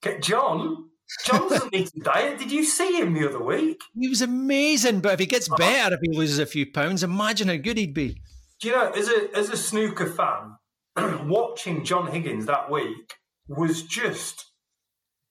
[0.00, 0.90] Get John?
[1.24, 2.38] John doesn't to diet.
[2.38, 3.80] Did you see him the other week?
[3.98, 7.48] He was amazing, but if he gets better, if he loses a few pounds, imagine
[7.48, 8.20] how good he'd be.
[8.60, 10.56] Do you know, as a as a snooker fan,
[11.28, 13.14] watching John Higgins that week
[13.48, 14.46] was just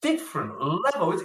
[0.01, 1.19] different level.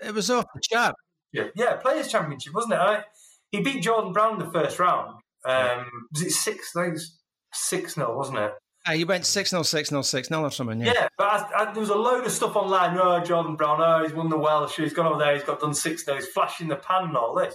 [0.00, 0.96] It was off the chart.
[1.32, 2.80] Yeah, yeah, Players Championship, wasn't it?
[2.80, 3.04] I,
[3.50, 5.20] he beat Jordan Brown the first round.
[5.44, 6.74] Um, was it six?
[6.76, 7.18] I think it was
[7.52, 8.52] six 0 wasn't it?
[8.84, 10.80] Uh, he went 6 0, 6 0, 6 0 or something.
[10.80, 12.98] Yeah, yeah but I, I, there was a load of stuff online.
[12.98, 15.74] Oh, Jordan Brown, oh, he's won the Welsh, he's gone over there, he's got done
[15.74, 17.54] 6 0, he's flashing the pan and all this.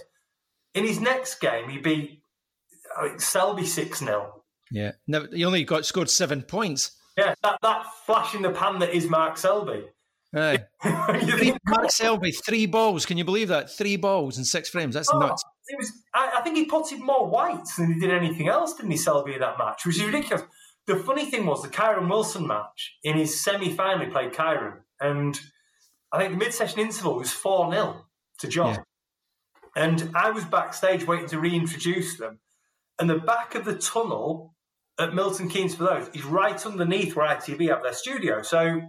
[0.74, 2.22] In his next game, he beat
[2.98, 4.42] I think, Selby 6 0.
[4.70, 6.92] Yeah, no, he only got scored seven points.
[7.16, 9.84] Yeah, that, that flash in the pan that is Mark Selby.
[10.34, 10.64] Aye.
[11.66, 13.06] Mark Selby, three balls.
[13.06, 13.70] Can you believe that?
[13.70, 14.94] Three balls in six frames.
[14.94, 15.42] That's oh, nuts.
[15.68, 15.90] It was.
[16.14, 19.34] I, I, think he potted more whites than he did anything else, didn't he, Selby,
[19.34, 19.86] in that match?
[19.86, 20.42] Which is ridiculous.
[20.88, 25.38] The funny thing was the Kyren Wilson match in his semi-final he played Kyren, and
[26.10, 28.06] I think the mid-session interval was four 0
[28.38, 28.74] to John.
[28.74, 29.82] Yeah.
[29.84, 32.40] And I was backstage waiting to reintroduce them,
[32.98, 34.54] and the back of the tunnel
[34.98, 38.40] at Milton Keynes for those is right underneath where ITV have their studio.
[38.40, 38.80] So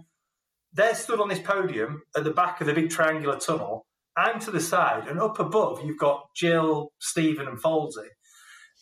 [0.72, 3.84] they're stood on this podium at the back of the big triangular tunnel.
[4.16, 8.08] I'm to the side, and up above, you've got Jill, Stephen, and Folsey.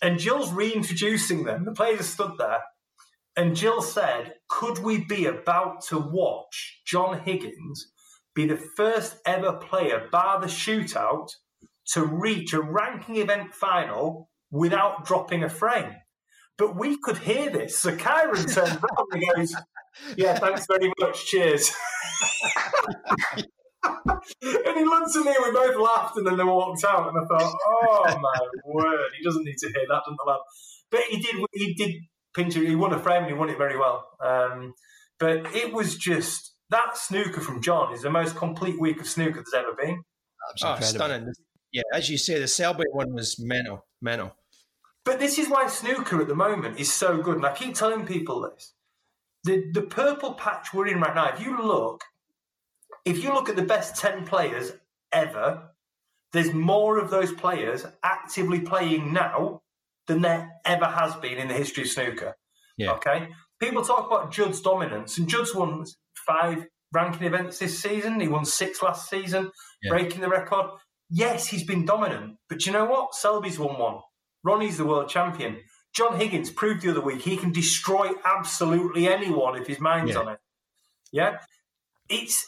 [0.01, 1.65] And Jill's reintroducing them.
[1.65, 2.61] The players stood there.
[3.39, 7.93] And Jill said, Could we be about to watch John Higgins
[8.35, 11.29] be the first ever player, bar the shootout,
[11.93, 15.95] to reach a ranking event final without dropping a frame?
[16.57, 17.79] But we could hear this.
[17.79, 19.55] So Kyren turns around and goes,
[20.17, 21.25] yeah, thanks very much.
[21.27, 21.71] Cheers.
[23.85, 27.09] and he looked at me and we both laughed and then they walked out.
[27.09, 30.41] And I thought, oh my word, he doesn't need to hear that, doesn't the lad?
[30.91, 31.95] But he did, he did
[32.35, 32.55] pinch.
[32.55, 34.07] He won a frame and he won it very well.
[34.21, 34.75] Um,
[35.19, 39.43] but it was just that snooker from John is the most complete week of snooker
[39.43, 40.03] there's ever been.
[40.63, 41.33] Oh, stunning.
[41.73, 44.35] Yeah, as you say, the Selby one was mental, mental.
[45.05, 47.37] But this is why snooker at the moment is so good.
[47.37, 48.75] And I keep telling people this
[49.45, 51.33] the the purple patch we're in right now.
[51.35, 52.05] If you look,
[53.05, 54.73] if you look at the best ten players
[55.13, 55.71] ever,
[56.33, 59.63] there's more of those players actively playing now
[60.09, 62.35] than there ever has been in the history of snooker.
[62.77, 62.93] Yeah.
[62.93, 63.29] Okay.
[63.61, 65.85] People talk about Judd's dominance, and Judd's won
[66.27, 68.21] five ranking events this season.
[68.21, 69.51] He won six last season,
[69.83, 69.91] yeah.
[69.91, 70.71] breaking the record.
[71.11, 73.15] Yes, he's been dominant, but you know what?
[73.15, 74.01] Selby's won one.
[74.45, 75.59] Ronnie's the world champion.
[75.95, 80.19] John Higgins proved the other week he can destroy absolutely anyone if his mind's yeah.
[80.19, 80.39] on it.
[81.13, 81.39] Yeah,
[82.09, 82.47] it's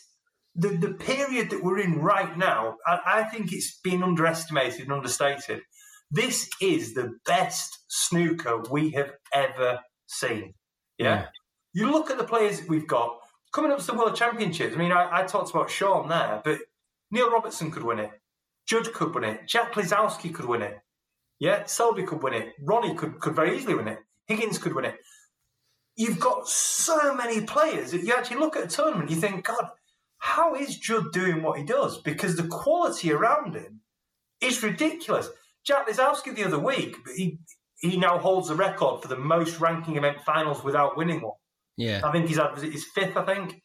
[0.54, 2.76] the the period that we're in right now.
[2.86, 5.62] I, I think it's been underestimated and understated.
[6.10, 10.54] This is the best snooker we have ever seen.
[10.98, 11.06] Yeah?
[11.06, 11.26] yeah.
[11.72, 13.16] You look at the players that we've got
[13.52, 14.74] coming up to the World Championships.
[14.74, 16.58] I mean, I, I talked about Shaun there, but
[17.10, 18.10] Neil Robertson could win it.
[18.66, 19.48] Judd could win it.
[19.48, 20.78] Jack Lisowski could win it.
[21.38, 22.52] Yeah, Selby could win it.
[22.62, 23.98] Ronnie could, could very easily win it.
[24.26, 24.96] Higgins could win it.
[25.96, 29.70] You've got so many players that you actually look at a tournament, you think, God,
[30.18, 31.98] how is Judd doing what he does?
[31.98, 33.80] Because the quality around him
[34.40, 35.28] is ridiculous.
[35.64, 37.38] Jack Lisowski the other week, he
[37.80, 41.36] he now holds the record for the most ranking event finals without winning one.
[41.76, 43.16] Yeah, I think he's had his fifth.
[43.16, 43.62] I think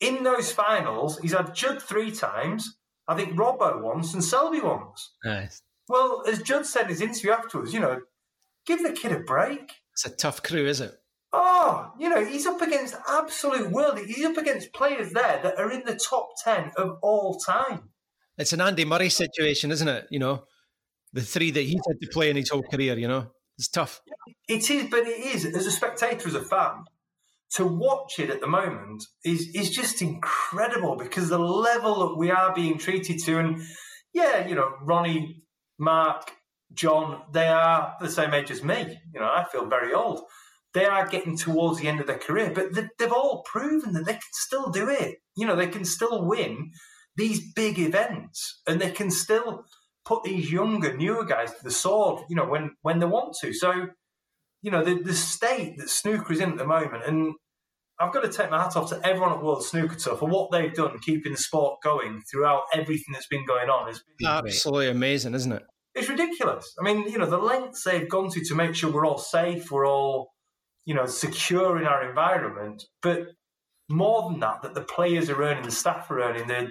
[0.00, 2.76] in those finals, he's had Judd three times.
[3.06, 5.14] I think Robbo once and Selby once.
[5.24, 5.60] Nice.
[5.88, 8.00] Well, as Judd said in his interview afterwards, you know,
[8.66, 9.72] give the kid a break.
[9.92, 10.94] It's a tough crew, is it?
[11.32, 13.98] Oh, you know, he's up against absolute world.
[13.98, 17.90] He's up against players there that are in the top 10 of all time.
[18.38, 20.06] It's an Andy Murray situation, isn't it?
[20.10, 20.44] You know,
[21.14, 24.02] the three that he's had to play in his whole career, you know, it's tough.
[24.48, 26.84] It is, but it is, as a spectator, as a fan,
[27.52, 32.32] to watch it at the moment is, is just incredible because the level that we
[32.32, 33.38] are being treated to.
[33.38, 33.62] And
[34.12, 35.44] yeah, you know, Ronnie
[35.78, 36.32] Mark,
[36.72, 38.98] John, they are the same age as me.
[39.14, 40.22] You know, I feel very old.
[40.72, 44.14] They are getting towards the end of their career, but they've all proven that they
[44.14, 45.18] can still do it.
[45.36, 46.72] You know, they can still win
[47.14, 49.64] these big events and they can still
[50.04, 53.52] put these younger, newer guys to the sword, you know, when when they want to.
[53.52, 53.88] So,
[54.62, 57.34] you know, the the state that snooker is in at the moment, and
[57.98, 60.50] I've got to take my hat off to everyone at World Snooker Tour for what
[60.50, 63.88] they've done, keeping the sport going throughout everything that's been going on.
[63.88, 65.62] It's absolutely amazing, isn't it?
[65.94, 66.74] It's ridiculous.
[66.80, 69.70] I mean, you know, the lengths they've gone to to make sure we're all safe,
[69.70, 70.32] we're all,
[70.84, 72.82] you know, secure in our environment.
[73.00, 73.28] But
[73.88, 76.68] more than that, that the players are earning, the staff are earning, the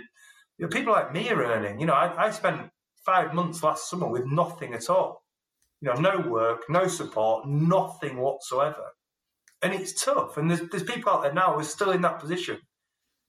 [0.57, 1.79] you know, people like me are earning.
[1.79, 2.69] You know, I, I spent
[3.05, 5.23] five months last summer with nothing at all.
[5.81, 8.93] You know, no work, no support, nothing whatsoever
[9.63, 10.37] and it's tough.
[10.37, 12.59] And there's, there's people out there now who are still in that position.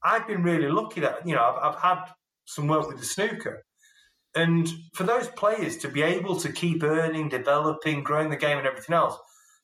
[0.03, 2.05] I've been really lucky that you know I've, I've had
[2.45, 3.63] some work with the snooker,
[4.35, 8.67] and for those players to be able to keep earning, developing, growing the game, and
[8.67, 9.17] everything else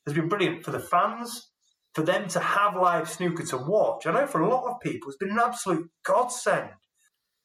[0.06, 1.48] has been brilliant for the fans.
[1.92, 5.08] For them to have live snooker to watch, I know for a lot of people,
[5.08, 6.70] it's been an absolute godsend.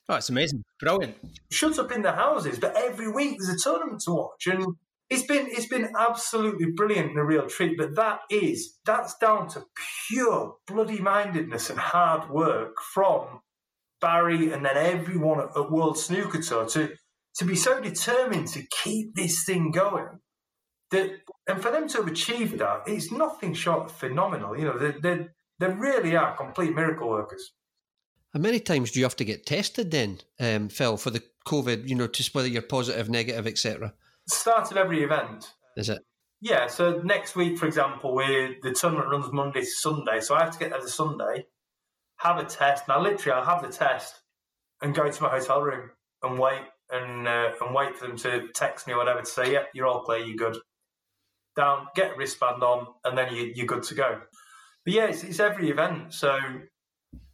[0.08, 1.16] Oh, it's amazing, brilliant.
[1.52, 4.76] Shut up in the houses, but every week there's a tournament to watch, and
[5.10, 9.48] it's been it's been absolutely brilliant and a real treat, but that is that's down
[9.50, 9.64] to
[10.08, 13.42] pure bloody mindedness and hard work from
[14.02, 16.94] Barry and then everyone at, at World Snooker Tour to
[17.38, 20.20] to be so determined to keep this thing going.
[20.92, 24.58] That and for them to have achieved that, it's nothing short of phenomenal.
[24.58, 25.28] You know, they they,
[25.60, 27.52] they really are complete miracle workers.
[28.36, 31.88] How many times do you have to get tested then, um, Phil, for the COVID?
[31.90, 33.94] You know, to whether you're positive, negative, etc
[34.28, 35.54] start of every event.
[35.78, 36.02] Is it?
[36.42, 36.68] Yeah.
[36.68, 40.52] So next week, for example, we the tournament runs Monday to Sunday, so I have
[40.52, 41.46] to get there the Sunday,
[42.18, 42.88] have a test.
[42.88, 44.22] Now, literally, I'll have the test
[44.82, 45.92] and go to my hotel room
[46.24, 46.62] and wait
[46.92, 49.88] and uh, and wait for them to text me or whatever to say, "Yep, you're
[49.88, 50.58] all clear, you're good."
[51.56, 54.20] Down, get a wristband on, and then you, you're good to go.
[54.84, 56.14] But yeah, it's, it's every event.
[56.14, 56.38] So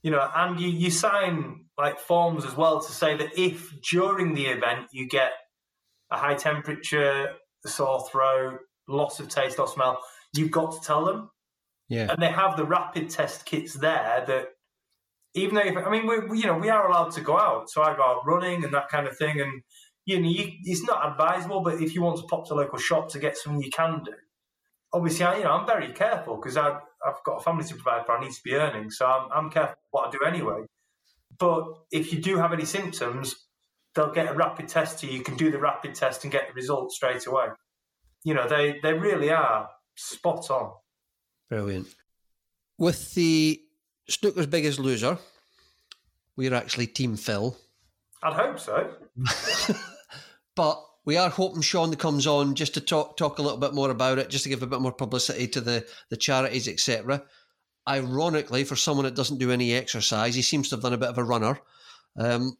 [0.03, 4.33] you know, and you, you sign like forms as well to say that if during
[4.33, 5.31] the event you get
[6.11, 7.29] a high temperature,
[7.65, 9.99] a sore throat, loss of taste or smell,
[10.35, 11.29] you've got to tell them.
[11.87, 12.07] Yeah.
[12.09, 14.45] And they have the rapid test kits there that
[15.33, 17.69] even though, if, I mean, we, you know, we are allowed to go out.
[17.69, 19.39] So I go out running and that kind of thing.
[19.39, 19.61] And,
[20.05, 22.79] you know, you, it's not advisable, but if you want to pop to a local
[22.79, 24.13] shop to get something, you can do.
[24.93, 28.05] Obviously, I, you know, I'm very careful because I've, I've got a family to provide
[28.05, 28.17] for.
[28.17, 28.91] I need to be earning.
[28.91, 30.65] So I'm, I'm careful what I do anyway.
[31.37, 33.35] But if you do have any symptoms,
[33.95, 35.13] they'll get a rapid test to you.
[35.17, 37.47] You can do the rapid test and get the results straight away.
[38.23, 40.73] You know, they, they really are spot on.
[41.49, 41.87] Brilliant.
[42.77, 43.61] With the
[44.09, 45.17] Snooker's Biggest Loser,
[46.35, 47.57] we're actually Team Phil.
[48.23, 48.91] I'd hope so.
[50.55, 53.89] but we are hoping Shaun comes on just to talk talk a little bit more
[53.89, 57.23] about it, just to give a bit more publicity to the, the charities, etc.
[57.87, 61.09] Ironically, for someone that doesn't do any exercise, he seems to have done a bit
[61.09, 61.59] of a runner.
[62.17, 62.57] Um,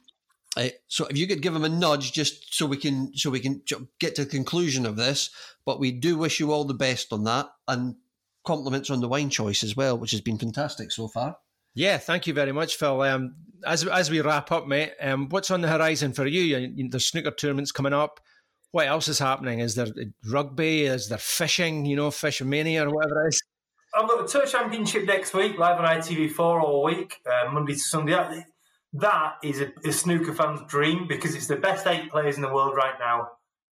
[0.58, 3.40] uh, so if you could give him a nudge, just so we can so we
[3.40, 3.62] can
[4.00, 5.30] get to the conclusion of this.
[5.66, 7.96] But we do wish you all the best on that, and
[8.44, 11.38] compliments on the wine choice as well, which has been fantastic so far.
[11.76, 13.02] Yeah, thank you very much, Phil.
[13.02, 13.36] Um,
[13.66, 16.42] as as we wrap up, mate, um, what's on the horizon for you?
[16.42, 16.90] you?
[16.90, 18.20] There's snooker tournaments coming up.
[18.72, 19.60] What else is happening?
[19.60, 19.88] Is there
[20.30, 20.86] rugby?
[20.86, 21.86] Is there fishing?
[21.86, 23.42] You know, Fish Mania or whatever it is.
[23.94, 27.80] I've got the Tour Championship next week, live on ITV4 all week, uh, Monday to
[27.80, 28.46] Sunday
[28.94, 32.54] that is a, a, snooker fan's dream because it's the best eight players in the
[32.54, 33.28] world right now.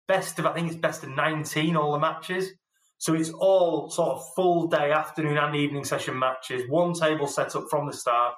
[0.06, 2.50] Best of, I think it's best of 19, all the matches.
[2.98, 7.54] So it's all sort of full day, afternoon and evening session matches, one table set
[7.56, 8.34] up from the start.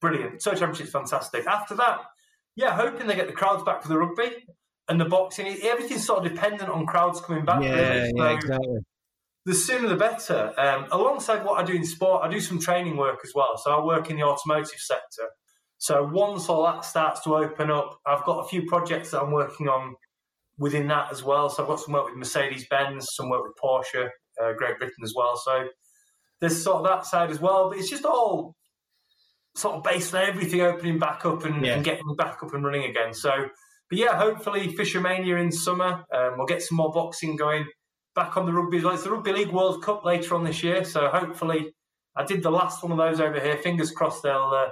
[0.00, 0.42] Brilliant.
[0.42, 1.46] So Championship's fantastic.
[1.46, 2.00] After that,
[2.56, 4.46] yeah, hoping they get the crowds back for the rugby
[4.88, 5.46] and the boxing.
[5.62, 7.62] Everything's sort of dependent on crowds coming back.
[7.62, 8.12] Yeah, really.
[8.16, 8.78] yeah, exactly.
[9.44, 10.52] The sooner the better.
[10.58, 13.56] Um, alongside what I do in sport, I do some training work as well.
[13.56, 15.28] So I work in the automotive sector.
[15.78, 19.30] So once all that starts to open up, I've got a few projects that I'm
[19.30, 19.94] working on
[20.58, 21.48] within that as well.
[21.48, 24.08] So I've got some work with Mercedes Benz, some work with Porsche,
[24.42, 25.40] uh, Great Britain as well.
[25.42, 25.68] So
[26.40, 27.70] there's sort of that side as well.
[27.70, 28.54] But it's just all
[29.54, 31.74] sort of based on everything opening back up and, yeah.
[31.74, 33.14] and getting back up and running again.
[33.14, 33.48] So,
[33.90, 36.04] but yeah, hopefully Fish'O'Mania in summer.
[36.12, 37.66] Um, we'll get some more boxing going
[38.14, 38.94] back on the rugby well.
[38.94, 40.84] It's the Rugby League World Cup later on this year.
[40.84, 41.72] So hopefully,
[42.16, 43.56] I did the last one of those over here.
[43.56, 44.52] Fingers crossed they'll.
[44.54, 44.70] Uh,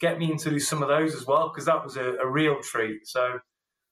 [0.00, 3.06] get me into some of those as well because that was a, a, real treat.
[3.06, 3.38] So,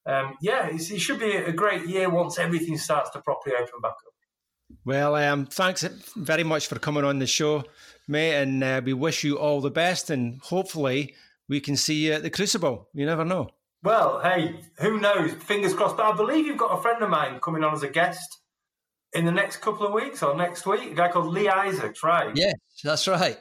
[0.06, 3.92] um, yeah, it should be a great year once everything starts to properly open back
[3.92, 4.12] up.
[4.84, 5.82] Well, um, thanks
[6.16, 7.64] very much for coming on the show,
[8.08, 11.14] mate, and uh, we wish you all the best, and hopefully
[11.48, 12.88] we can see you at the Crucible.
[12.92, 13.48] You never know.
[13.86, 15.30] Well, hey, who knows?
[15.34, 15.96] Fingers crossed.
[15.96, 18.40] But I believe you've got a friend of mine coming on as a guest
[19.12, 20.90] in the next couple of weeks or next week.
[20.90, 22.32] A guy called Lee Isaacs, right?
[22.34, 23.38] Yes, that's right.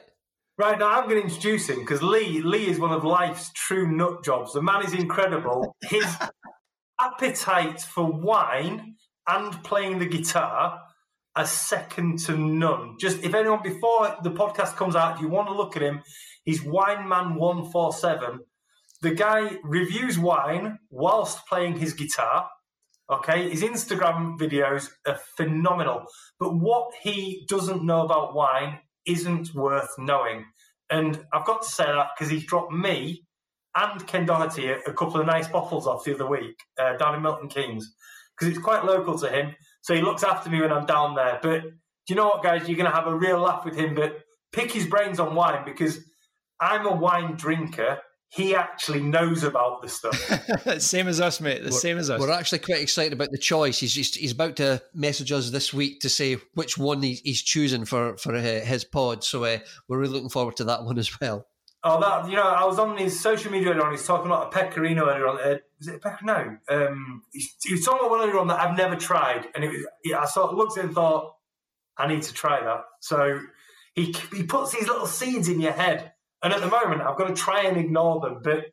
[0.56, 3.90] Right now, I'm going to introduce him because Lee Lee is one of life's true
[3.90, 4.52] nut jobs.
[4.52, 5.74] The man is incredible.
[5.82, 6.06] His
[7.00, 8.94] appetite for wine
[9.26, 10.80] and playing the guitar
[11.34, 12.98] are second to none.
[13.00, 16.04] Just if anyone before the podcast comes out, if you want to look at him,
[16.44, 18.38] he's Wineman147.
[19.02, 22.48] The guy reviews wine whilst playing his guitar.
[23.10, 26.04] Okay, his Instagram videos are phenomenal.
[26.40, 30.44] But what he doesn't know about wine isn't worth knowing.
[30.90, 33.26] And I've got to say that because he's dropped me
[33.76, 37.14] and Ken Doherty a, a, couple of nice bottles off the other week uh, down
[37.14, 37.94] in Milton Keynes
[38.36, 39.54] because it's quite local to him.
[39.82, 41.38] So he looks after me when I'm down there.
[41.42, 41.70] But do
[42.08, 42.68] you know what, guys?
[42.68, 43.94] You're going to have a real laugh with him.
[43.94, 44.18] But
[44.52, 45.98] pick his brains on wine because
[46.60, 48.00] I'm a wine drinker.
[48.36, 50.14] He actually knows about the stuff.
[50.82, 51.64] same as us, mate.
[51.64, 52.20] The we're, same as us.
[52.20, 53.80] We're actually quite excited about the choice.
[53.80, 57.86] He's just, he's about to message us this week to say which one he's choosing
[57.86, 59.24] for for uh, his pod.
[59.24, 59.58] So uh,
[59.88, 61.46] we're really looking forward to that one as well.
[61.82, 63.92] Oh, that you know, I was on his social media earlier on.
[63.92, 65.38] He's talking about a pecorino earlier on.
[65.38, 66.58] Uh, is it a pecorino?
[66.68, 69.86] Um, he was talking about one earlier on that I've never tried, and it was.
[70.04, 71.36] Yeah, I sort of looked at it and thought,
[71.96, 72.84] I need to try that.
[73.00, 73.40] So
[73.94, 76.12] he he puts these little seeds in your head,
[76.46, 78.40] and at the moment, I've got to try and ignore them.
[78.40, 78.66] But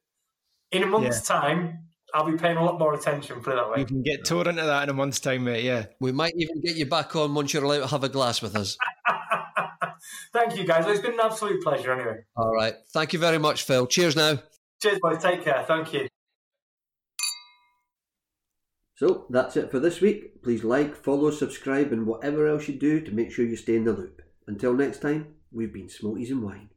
[0.72, 1.40] in a month's yeah.
[1.40, 1.80] time,
[2.14, 3.42] I'll be paying a lot more attention.
[3.42, 3.80] Put it that way.
[3.80, 5.64] You can get tore into that in a month's time, mate.
[5.64, 8.44] Yeah, we might even get you back on once you're allowed to have a glass
[8.44, 8.78] with us.
[10.34, 10.86] Thank you, guys.
[10.86, 12.18] It's been an absolute pleasure anyway.
[12.36, 12.76] All right.
[12.94, 13.88] Thank you very much, Phil.
[13.88, 14.38] Cheers now.
[14.80, 15.18] Cheers, boys.
[15.18, 15.66] Take care.
[15.68, 16.08] Thank you.
[18.94, 20.44] So that's it for this week.
[20.44, 23.86] Please like, follow, subscribe, and whatever else you do to make sure you stay in
[23.86, 24.22] the loop.
[24.46, 26.70] Until next time, we've been Smokies and Wine.